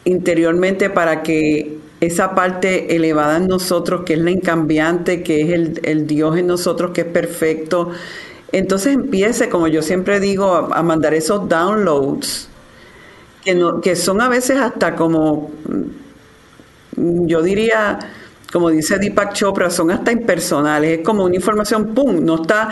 interiormente 0.05 0.91
para 0.91 1.23
que 1.23 1.79
esa 2.01 2.35
parte 2.35 2.95
elevada 2.95 3.37
en 3.37 3.47
nosotros, 3.47 4.03
que 4.05 4.15
es 4.15 4.21
la 4.21 4.31
incambiante, 4.31 5.23
que 5.23 5.43
es 5.43 5.79
el, 5.83 6.07
Dios 6.07 6.37
en 6.37 6.47
nosotros, 6.47 6.91
que 6.93 7.03
es 7.03 7.07
perfecto, 7.07 7.91
entonces 8.53 8.95
empiece, 8.95 9.49
como 9.49 9.69
yo 9.69 9.83
siempre 9.83 10.21
digo, 10.21 10.55
a, 10.73 10.83
mandar 10.83 11.15
esos 11.15 11.49
downloads, 11.49 12.49
que, 13.43 13.55
no, 13.55 13.81
que 13.81 13.97
son 13.97 14.21
a 14.21 14.29
veces 14.29 14.59
hasta 14.59 14.95
como, 14.95 15.51
mm, 16.97 17.27
yo 17.27 17.43
diría, 17.43 17.99
como 18.53 18.71
dice 18.71 18.99
Deepak 18.99 19.33
Chopra, 19.33 19.71
son 19.71 19.91
hasta 19.91 20.13
impersonales, 20.13 20.99
es 20.99 21.05
como 21.05 21.25
una 21.25 21.35
información, 21.35 21.95
¡pum!, 21.95 22.25
no 22.25 22.43
está, 22.43 22.69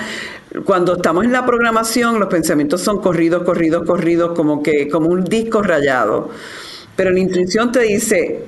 cuando 0.64 0.94
estamos 0.96 1.24
en 1.24 1.32
la 1.32 1.44
programación, 1.44 2.20
los 2.20 2.28
pensamientos 2.28 2.80
son 2.82 3.00
corridos, 3.00 3.42
corridos, 3.42 3.84
corridos, 3.84 4.32
como 4.36 4.62
que, 4.62 4.88
como 4.88 5.08
un 5.08 5.24
disco 5.24 5.62
rayado. 5.62 6.30
Pero 7.02 7.14
la 7.14 7.18
intuición 7.18 7.72
te 7.72 7.80
dice, 7.80 8.44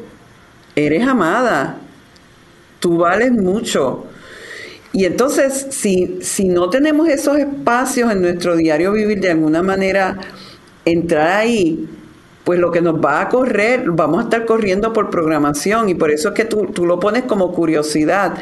eres 0.77 1.05
amada, 1.05 1.77
tú 2.79 2.99
vales 2.99 3.33
mucho. 3.33 4.05
Y 4.93 5.07
entonces, 5.07 5.67
si, 5.71 6.19
si 6.21 6.45
no 6.45 6.71
tenemos 6.71 7.09
esos 7.09 7.37
espacios 7.37 8.13
en 8.13 8.23
nuestro 8.23 8.55
diario 8.55 8.93
vivir, 8.93 9.19
de 9.19 9.33
alguna 9.33 9.61
manera 9.61 10.21
entrar 10.85 11.33
ahí, 11.33 11.89
pues 12.45 12.61
lo 12.61 12.71
que 12.71 12.81
nos 12.81 13.05
va 13.05 13.23
a 13.23 13.29
correr, 13.29 13.87
vamos 13.91 14.21
a 14.21 14.23
estar 14.23 14.47
corriendo 14.47 14.93
por 14.93 15.11
programación 15.11 15.89
y 15.89 15.97
por 15.97 16.13
eso 16.13 16.29
es 16.29 16.35
que 16.37 16.45
tú, 16.45 16.67
tú 16.67 16.87
lo 16.87 17.01
pones 17.01 17.25
como 17.25 17.51
curiosidad. 17.53 18.35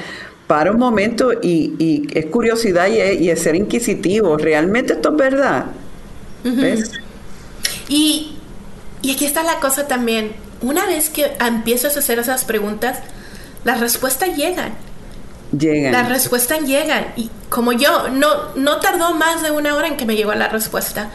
Para 0.46 0.72
un 0.72 0.78
momento 0.78 1.32
y, 1.40 2.06
es 2.12 2.26
curiosidad 2.26 2.88
y 2.88 3.30
es, 3.30 3.40
ser 3.40 3.56
inquisitivo. 3.56 4.36
¿Realmente 4.36 4.92
esto 4.92 5.12
es 5.12 5.16
verdad? 5.16 5.64
¿Ves? 6.44 7.00
Y, 7.88 8.36
y 9.02 9.12
aquí 9.12 9.24
está 9.24 9.42
la 9.42 9.60
cosa 9.60 9.86
también. 9.86 10.32
Una 10.60 10.86
vez 10.86 11.10
que 11.10 11.32
empiezas 11.40 11.96
a 11.96 11.98
hacer 12.00 12.18
esas 12.18 12.44
preguntas, 12.44 12.98
las 13.64 13.80
respuestas 13.80 14.36
llegan. 14.36 14.72
Llegan. 15.56 15.92
Las 15.92 16.08
respuestas 16.08 16.60
llegan. 16.60 17.06
Y 17.16 17.30
como 17.48 17.72
yo, 17.72 18.08
no, 18.08 18.54
no 18.54 18.78
tardó 18.78 19.14
más 19.14 19.42
de 19.42 19.50
una 19.50 19.74
hora 19.74 19.88
en 19.88 19.96
que 19.96 20.06
me 20.06 20.16
llegó 20.16 20.32
la 20.34 20.48
respuesta 20.48 21.10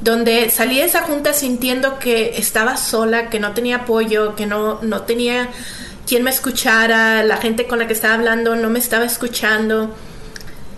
donde 0.00 0.50
salí 0.50 0.76
de 0.76 0.84
esa 0.84 1.02
junta 1.02 1.32
sintiendo 1.32 1.98
que 1.98 2.34
estaba 2.36 2.76
sola, 2.76 3.30
que 3.30 3.40
no 3.40 3.54
tenía 3.54 3.76
apoyo, 3.76 4.36
que 4.36 4.44
no, 4.44 4.78
no 4.82 5.02
tenía 5.02 5.48
quien 6.06 6.22
me 6.22 6.30
escuchara, 6.30 7.24
la 7.24 7.38
gente 7.38 7.66
con 7.66 7.78
la 7.78 7.86
que 7.86 7.94
estaba 7.94 8.14
hablando 8.14 8.54
no 8.54 8.68
me 8.68 8.78
estaba 8.78 9.04
escuchando. 9.04 9.94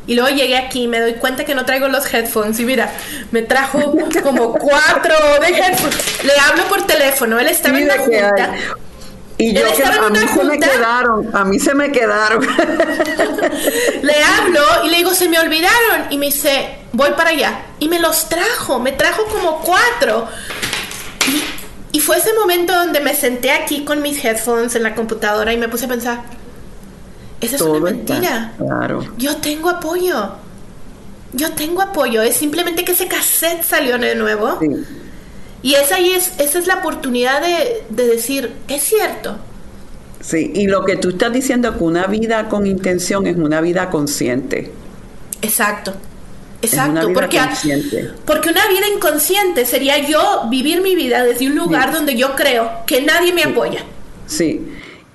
Y 0.07 0.15
luego 0.15 0.35
llegué 0.35 0.57
aquí 0.57 0.85
y 0.85 0.89
me 0.89 1.01
doy 1.01 1.15
cuenta 1.15 1.45
que 1.45 1.55
no 1.55 1.65
traigo 1.65 1.89
los 1.89 2.13
headphones. 2.13 2.59
Y 2.61 2.65
mira, 2.65 2.93
me 3.33 3.43
trajo 3.43 3.95
como 4.23 4.53
cuatro 4.53 5.15
de 5.41 5.49
headphones. 5.49 6.25
Le 6.25 6.33
hablo 6.39 6.65
por 6.69 6.87
teléfono, 6.87 7.39
él 7.41 7.49
estaba 7.49 7.79
en 7.79 7.89
la 7.89 7.99
junta. 7.99 8.55
Y 9.39 9.53
yo 9.53 9.61
que 9.75 9.83
a 9.83 10.09
mí 10.09 10.19
se 10.29 10.45
me 10.45 10.59
quedaron, 10.59 11.37
a 11.37 11.45
mí 11.45 11.59
se 11.59 11.75
me 11.75 11.93
quedaron. 11.93 12.47
le 14.03 14.23
hablo 14.23 14.63
y 14.85 14.89
le 14.89 14.97
digo, 14.97 15.13
se 15.13 15.29
me 15.29 15.39
olvidaron. 15.39 16.07
Y 16.11 16.19
me 16.19 16.27
dice, 16.27 16.79
voy 16.93 17.11
para 17.11 17.31
allá. 17.31 17.61
Y 17.79 17.89
me 17.89 17.99
los 17.99 18.29
trajo, 18.29 18.79
me 18.79 18.93
trajo 18.93 19.25
como 19.27 19.61
cuatro. 19.61 20.27
Y, 21.93 21.99
y 21.99 22.01
fue 22.01 22.17
ese 22.17 22.33
momento 22.33 22.73
donde 22.73 23.01
me 23.01 23.15
senté 23.15 23.51
aquí 23.51 23.85
con 23.85 24.01
mis 24.01 24.25
headphones 24.25 24.75
en 24.75 24.85
la 24.85 24.95
computadora 24.95 25.53
y 25.53 25.59
me 25.59 25.69
puse 25.69 25.85
a 25.85 25.89
pensar, 25.89 26.23
esa 27.41 27.57
es 27.57 27.63
una 27.63 27.81
mentira. 27.81 28.53
claro. 28.57 29.05
Yo 29.19 29.37
tengo 29.37 29.71
apoyo. 29.71 30.33
Yo 31.33 31.53
tengo 31.53 31.83
apoyo. 31.83 32.23
Es 32.23 32.37
simplemente 32.37 32.85
que 32.85 32.93
ese 32.93 33.09
cassette 33.09 33.63
salió 33.63 33.99
de 33.99 34.15
nuevo. 34.15 34.59
Sí 34.61 34.69
y 35.67 35.75
esa, 35.75 35.97
ahí 35.97 36.11
es, 36.11 36.31
esa 36.39 36.61
es 36.61 36.69
la 36.69 36.77
oportunidad 36.77 37.43
de, 37.43 38.05
decir, 38.05 38.53
es 38.69 38.85
cierto. 38.85 39.37
Sí, 40.21 40.53
y 40.55 40.69
lo 40.69 40.85
que 40.85 40.97
tú 40.97 41.09
estás 41.09 41.33
diciendo 41.33 41.77
que 41.77 41.83
una 41.83 42.07
vida 42.07 42.49
con 42.49 42.69
intención 42.69 43.27
es 43.27 43.37
una 43.37 43.61
vida 43.61 43.91
consciente. 43.91 44.71
Exacto. 45.43 45.93
Exacto, 46.63 47.13
porque, 47.13 47.41
porque 48.25 48.49
una 48.49 48.67
vida 48.69 48.87
inconsciente 48.95 49.67
sería 49.67 49.99
yo 50.09 50.47
vivir 50.49 50.83
mi 50.83 50.95
vida 50.95 51.25
desde 51.25 51.49
un 51.49 51.57
lugar 51.57 51.93
donde 51.93 52.17
yo 52.17 52.37
creo 52.37 52.71
que 52.87 53.03
nadie 53.03 53.33
me 53.33 53.43
apoya. 53.43 53.85
Sí, 54.27 54.69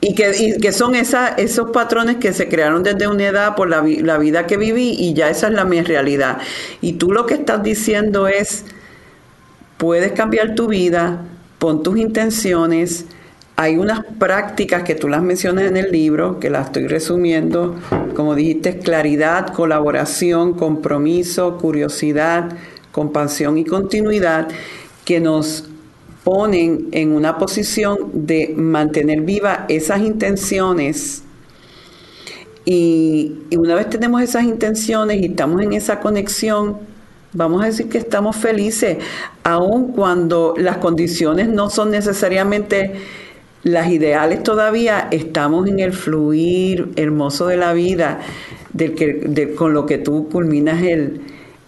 y 0.03 0.15
que, 0.15 0.31
y 0.37 0.57
que 0.59 0.71
son 0.71 0.95
esos 0.95 1.69
patrones 1.71 2.17
que 2.17 2.33
se 2.33 2.49
crearon 2.49 2.81
desde 2.81 3.07
una 3.07 3.27
edad 3.27 3.55
por 3.55 3.69
la, 3.69 3.83
la 3.83 4.17
vida 4.17 4.47
que 4.47 4.57
viví 4.57 4.95
y 4.97 5.13
ya 5.13 5.29
esa 5.29 5.47
es 5.47 5.53
la 5.53 5.63
mi 5.63 5.81
realidad. 5.81 6.39
Y 6.81 6.93
tú 6.93 7.11
lo 7.11 7.27
que 7.27 7.35
estás 7.35 7.61
diciendo 7.61 8.27
es 8.27 8.65
puedes 9.77 10.11
cambiar 10.13 10.55
tu 10.55 10.67
vida, 10.67 11.21
pon 11.59 11.83
tus 11.83 11.97
intenciones. 11.97 13.05
Hay 13.55 13.77
unas 13.77 14.03
prácticas 14.17 14.81
que 14.81 14.95
tú 14.95 15.07
las 15.07 15.21
mencionas 15.21 15.65
en 15.65 15.77
el 15.77 15.91
libro, 15.91 16.39
que 16.39 16.49
las 16.49 16.67
estoy 16.67 16.87
resumiendo, 16.87 17.75
como 18.15 18.33
dijiste, 18.33 18.79
claridad, 18.79 19.53
colaboración, 19.53 20.53
compromiso, 20.53 21.57
curiosidad, 21.57 22.53
compasión 22.91 23.59
y 23.59 23.65
continuidad, 23.65 24.47
que 25.05 25.19
nos 25.19 25.70
ponen 26.23 26.89
en 26.91 27.13
una 27.13 27.37
posición 27.37 27.97
de 28.13 28.53
mantener 28.55 29.21
viva 29.21 29.65
esas 29.69 30.01
intenciones. 30.01 31.23
Y, 32.65 33.39
una 33.57 33.75
vez 33.75 33.89
tenemos 33.89 34.21
esas 34.21 34.43
intenciones 34.43 35.21
y 35.21 35.25
estamos 35.25 35.61
en 35.61 35.73
esa 35.73 35.99
conexión, 35.99 36.91
Vamos 37.33 37.63
a 37.63 37.67
decir 37.67 37.87
que 37.87 37.97
estamos 37.97 38.35
felices, 38.35 38.97
aun 39.43 39.93
cuando 39.93 40.53
las 40.57 40.79
condiciones 40.79 41.47
no 41.47 41.69
son 41.69 41.89
necesariamente 41.89 42.91
las 43.63 43.89
ideales 43.89 44.43
todavía, 44.43 45.07
estamos 45.11 45.65
en 45.69 45.79
el 45.79 45.93
fluir 45.93 46.89
hermoso 46.97 47.47
de 47.47 47.55
la 47.55 47.71
vida, 47.71 48.19
del 48.73 48.95
que, 48.95 49.53
con 49.55 49.73
lo 49.73 49.85
que 49.85 49.97
tú 49.97 50.27
culminas 50.27 50.83
el, 50.83 51.21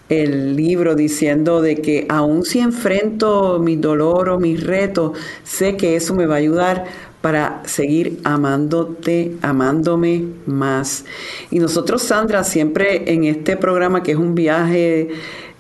el 0.10 0.56
libro 0.56 0.96
diciendo 0.96 1.62
de 1.62 1.78
que 1.78 2.06
aun 2.10 2.44
si 2.44 2.60
enfrento 2.60 3.60
mi 3.60 3.76
dolor 3.76 4.30
o 4.30 4.40
mis 4.40 4.64
retos, 4.64 5.18
sé 5.44 5.78
que 5.78 5.96
eso 5.96 6.14
me 6.14 6.26
va 6.26 6.36
a 6.36 6.40
ayudar 6.40 6.86
para 7.22 7.62
seguir 7.66 8.20
amándote, 8.26 9.38
amándome 9.42 10.26
más. 10.46 11.06
Y 11.52 11.60
nosotros, 11.60 12.04
Sandra, 12.04 12.44
siempre 12.44 13.14
en 13.14 13.24
este 13.24 13.56
programa 13.56 14.04
que 14.04 14.12
es 14.12 14.18
un 14.18 14.36
viaje 14.36 15.10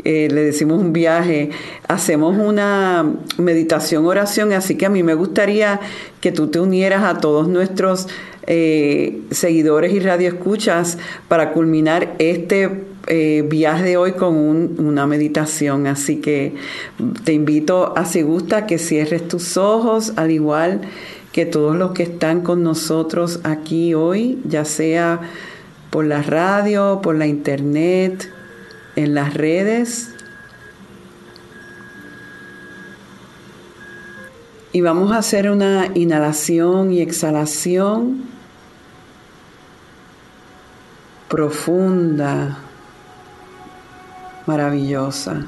eh, 0.06 0.27
le 0.29 0.43
decimos 0.43 0.82
un 0.82 0.91
viaje, 0.91 1.51
hacemos 1.88 2.38
una 2.38 3.10
meditación, 3.38 4.06
oración, 4.06 4.51
así 4.51 4.75
que 4.75 4.86
a 4.86 4.89
mí 4.89 5.01
me 5.01 5.13
gustaría 5.13 5.79
que 6.19 6.34
tú 6.34 6.47
te 6.47 6.60
unieras 6.60 7.03
a 7.03 7.21
todos 7.21 7.47
nuestros 7.47 8.10
eh, 8.45 9.21
seguidores 9.32 9.93
y 9.93 10.01
radioescuchas 10.01 10.97
para 11.29 11.53
culminar 11.53 12.15
este 12.19 12.84
eh, 13.07 13.43
viaje 13.47 13.83
de 13.83 13.97
hoy 13.97 14.13
con 14.13 14.35
una 14.35 15.07
meditación. 15.07 15.87
Así 15.87 16.17
que 16.17 16.55
te 17.23 17.33
invito 17.33 17.97
a, 17.97 18.05
si 18.05 18.21
gusta, 18.21 18.65
que 18.65 18.77
cierres 18.77 19.27
tus 19.27 19.57
ojos, 19.57 20.13
al 20.15 20.31
igual 20.31 20.81
que 21.31 21.45
todos 21.45 21.75
los 21.75 21.91
que 21.91 22.03
están 22.03 22.41
con 22.41 22.63
nosotros 22.63 23.39
aquí 23.43 23.93
hoy, 23.95 24.39
ya 24.45 24.65
sea 24.65 25.19
por 25.89 26.05
la 26.05 26.21
radio, 26.21 27.01
por 27.01 27.15
la 27.15 27.25
internet, 27.25 28.31
en 28.95 29.15
las 29.15 29.33
redes. 29.33 30.13
Y 34.71 34.81
vamos 34.81 35.11
a 35.11 35.17
hacer 35.17 35.51
una 35.51 35.87
inhalación 35.93 36.91
y 36.91 37.01
exhalación 37.01 38.23
profunda, 41.27 42.62
maravillosa. 44.45 45.45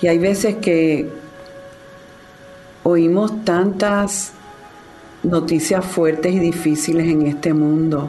Y 0.00 0.08
hay 0.08 0.18
veces 0.18 0.56
que 0.56 1.08
oímos 2.82 3.44
tantas 3.44 4.32
noticias 5.22 5.84
fuertes 5.84 6.34
y 6.34 6.40
difíciles 6.40 7.06
en 7.06 7.26
este 7.26 7.54
mundo 7.54 8.08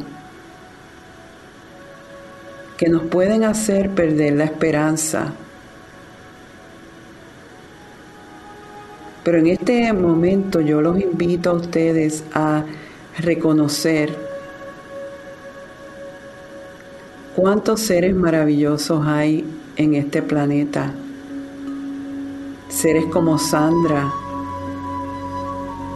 que 2.78 2.90
nos 2.90 3.04
pueden 3.04 3.44
hacer 3.44 3.92
perder 3.92 4.34
la 4.34 4.46
esperanza. 4.46 5.34
Pero 9.24 9.38
en 9.38 9.48
este 9.48 9.94
momento 9.94 10.60
yo 10.60 10.82
los 10.82 11.00
invito 11.00 11.52
a 11.52 11.54
ustedes 11.54 12.24
a 12.34 12.66
reconocer 13.20 14.16
cuántos 17.36 17.82
seres 17.82 18.16
maravillosos 18.16 19.06
hay 19.06 19.46
en 19.76 19.96
este 19.96 20.22
planeta. 20.22 20.94
Seres 22.70 23.06
como 23.06 23.38
Sandra, 23.38 24.12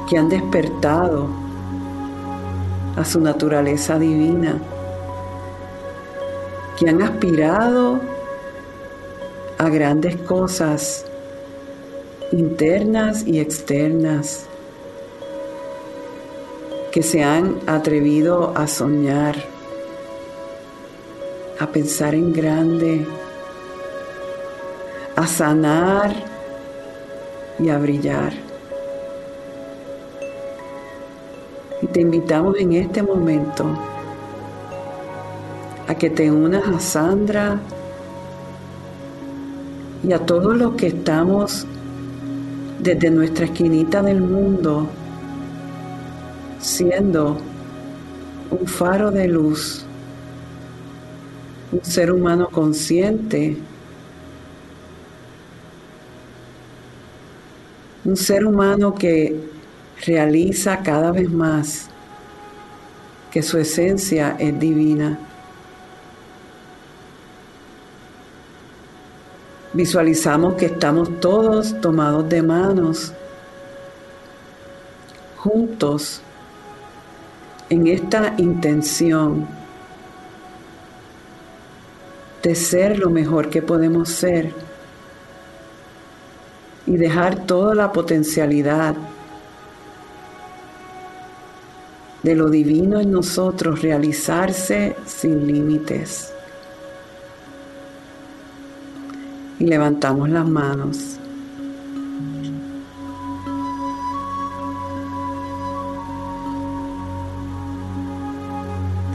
que 0.09 0.17
han 0.17 0.29
despertado 0.29 1.27
a 2.95 3.03
su 3.03 3.19
naturaleza 3.19 3.99
divina, 3.99 4.57
que 6.79 6.89
han 6.89 7.01
aspirado 7.01 7.99
a 9.57 9.69
grandes 9.69 10.15
cosas 10.17 11.05
internas 12.31 13.25
y 13.25 13.39
externas, 13.39 14.45
que 16.91 17.03
se 17.03 17.23
han 17.23 17.59
atrevido 17.67 18.53
a 18.55 18.67
soñar, 18.67 19.35
a 21.59 21.67
pensar 21.67 22.15
en 22.15 22.33
grande, 22.33 23.05
a 25.15 25.27
sanar 25.27 26.15
y 27.59 27.69
a 27.69 27.77
brillar. 27.77 28.33
Y 31.81 31.87
te 31.87 32.01
invitamos 32.01 32.57
en 32.57 32.73
este 32.73 33.03
momento 33.03 33.65
a 35.87 35.95
que 35.95 36.09
te 36.09 36.31
unas 36.31 36.67
a 36.67 36.79
Sandra 36.79 37.59
y 40.03 40.13
a 40.13 40.19
todos 40.19 40.55
los 40.55 40.73
que 40.75 40.87
estamos 40.87 41.65
desde 42.79 43.09
nuestra 43.09 43.45
esquinita 43.45 44.01
del 44.01 44.21
mundo 44.21 44.87
siendo 46.59 47.37
un 48.49 48.67
faro 48.67 49.11
de 49.11 49.27
luz, 49.27 49.85
un 51.71 51.83
ser 51.83 52.11
humano 52.11 52.49
consciente, 52.49 53.57
un 58.05 58.15
ser 58.15 58.45
humano 58.45 58.95
que 58.95 59.35
realiza 60.05 60.77
cada 60.81 61.11
vez 61.11 61.29
más 61.29 61.89
que 63.31 63.43
su 63.43 63.57
esencia 63.57 64.35
es 64.39 64.57
divina. 64.57 65.19
Visualizamos 69.73 70.55
que 70.55 70.67
estamos 70.67 71.19
todos 71.19 71.79
tomados 71.81 72.27
de 72.29 72.41
manos, 72.41 73.13
juntos, 75.35 76.21
en 77.69 77.87
esta 77.87 78.33
intención 78.37 79.47
de 82.43 82.55
ser 82.55 82.99
lo 82.99 83.09
mejor 83.09 83.49
que 83.49 83.61
podemos 83.61 84.09
ser 84.09 84.53
y 86.85 86.95
dejar 86.95 87.45
toda 87.45 87.75
la 87.75 87.91
potencialidad 87.91 88.95
de 92.23 92.35
lo 92.35 92.49
divino 92.49 92.99
en 92.99 93.11
nosotros 93.11 93.81
realizarse 93.81 94.95
sin 95.05 95.45
límites. 95.47 96.33
y 99.59 99.65
levantamos 99.65 100.29
las 100.29 100.47
manos. 100.47 101.16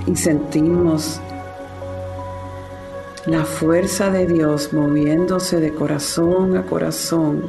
Y 0.06 0.16
sentimos 0.16 1.20
la 3.26 3.44
fuerza 3.44 4.10
de 4.10 4.26
Dios 4.26 4.72
moviéndose 4.72 5.60
de 5.60 5.72
corazón 5.72 6.56
a 6.56 6.64
corazón 6.66 7.46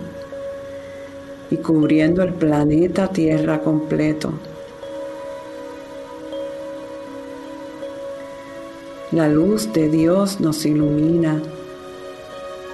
y 1.50 1.58
cubriendo 1.58 2.22
el 2.24 2.34
planeta 2.34 3.08
Tierra 3.08 3.60
completo. 3.62 4.34
La 9.12 9.28
luz 9.28 9.72
de 9.74 9.90
Dios 9.90 10.40
nos 10.40 10.66
ilumina 10.66 11.42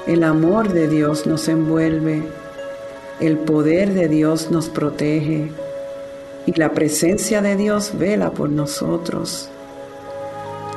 el 0.09 0.23
amor 0.23 0.73
de 0.73 0.87
Dios 0.87 1.27
nos 1.27 1.47
envuelve, 1.49 2.23
el 3.19 3.37
poder 3.37 3.93
de 3.93 4.07
Dios 4.07 4.49
nos 4.49 4.67
protege 4.67 5.51
y 6.47 6.53
la 6.53 6.71
presencia 6.73 7.43
de 7.43 7.55
Dios 7.55 7.91
vela 7.95 8.31
por 8.31 8.49
nosotros. 8.49 9.49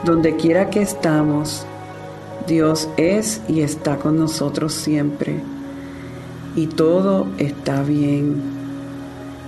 Donde 0.05 0.37
quiera 0.37 0.69
que 0.69 0.83
estamos, 0.83 1.65
Dios 2.47 2.89
es 2.97 3.41
y 3.49 3.61
está 3.61 3.97
con 3.97 4.19
nosotros 4.19 4.75
siempre. 4.75 5.41
Y 6.57 6.67
todo 6.67 7.29
está 7.39 7.83
bien. 7.83 8.43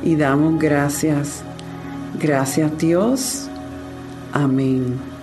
Y 0.02 0.16
damos 0.16 0.58
gracias. 0.60 1.42
Gracias 2.20 2.78
Dios. 2.78 3.48
Amén. 4.32 5.14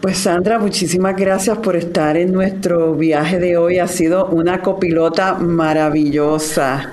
Pues 0.00 0.16
Sandra, 0.16 0.58
muchísimas 0.58 1.14
gracias 1.14 1.58
por 1.58 1.76
estar 1.76 2.16
en 2.16 2.32
nuestro 2.32 2.94
viaje 2.94 3.38
de 3.38 3.58
hoy. 3.58 3.78
Ha 3.78 3.86
sido 3.86 4.26
una 4.26 4.62
copilota 4.62 5.34
maravillosa. 5.34 6.90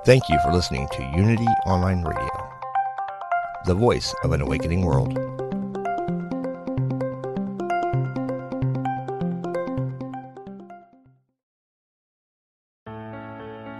Thank 0.05 0.23
you 0.29 0.39
for 0.43 0.51
listening 0.51 0.87
to 0.93 1.03
Unity 1.15 1.45
Online 1.67 2.03
Radio, 2.03 2.29
the 3.65 3.75
voice 3.75 4.11
of 4.23 4.31
an 4.31 4.41
awakening 4.41 4.83
world. 4.83 5.48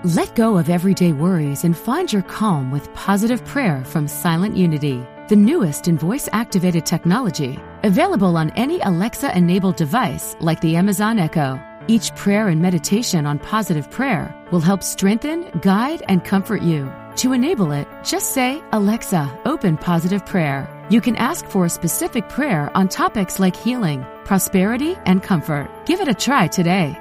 Let 0.06 0.34
go 0.34 0.58
of 0.58 0.70
everyday 0.70 1.12
worries 1.12 1.66
and 1.66 1.78
find 1.78 2.12
your 2.12 2.22
calm 2.22 2.72
with 2.72 2.94
positive 2.94 3.44
prayer 3.44 3.84
from 3.84 4.08
Silent 4.08 4.56
Unity, 4.56 5.06
the 5.28 5.36
newest 5.36 5.90
in 5.90 5.98
voice 5.98 6.30
activated 6.32 6.86
technology, 6.86 7.60
available 7.84 8.38
on 8.38 8.50
any 8.52 8.80
Alexa 8.80 9.38
enabled 9.38 9.76
device 9.76 10.38
like 10.40 10.62
the 10.62 10.78
Amazon 10.78 11.20
Echo. 11.20 11.60
Each 11.90 12.16
prayer 12.16 12.48
and 12.48 12.62
meditation 12.62 13.26
on 13.26 13.40
positive 13.40 13.92
prayer 13.92 14.34
will 14.52 14.62
help 14.62 14.84
strengthen, 14.84 15.50
guide, 15.60 16.02
and 16.08 16.24
comfort 16.24 16.62
you. 16.62 16.90
To 17.18 17.34
enable 17.34 17.74
it, 17.74 17.86
just 18.02 18.32
say, 18.32 18.64
Alexa, 18.72 19.42
open 19.44 19.76
positive 19.76 20.26
prayer. 20.26 20.66
You 20.90 21.02
can 21.02 21.18
ask 21.18 21.46
for 21.46 21.66
a 21.66 21.70
specific 21.70 22.30
prayer 22.30 22.72
on 22.74 22.88
topics 22.88 23.38
like 23.38 23.54
healing, 23.54 24.06
prosperity, 24.24 24.96
and 25.06 25.22
comfort. 25.22 25.70
Give 25.86 26.00
it 26.00 26.08
a 26.08 26.14
try 26.14 26.48
today. 26.48 26.98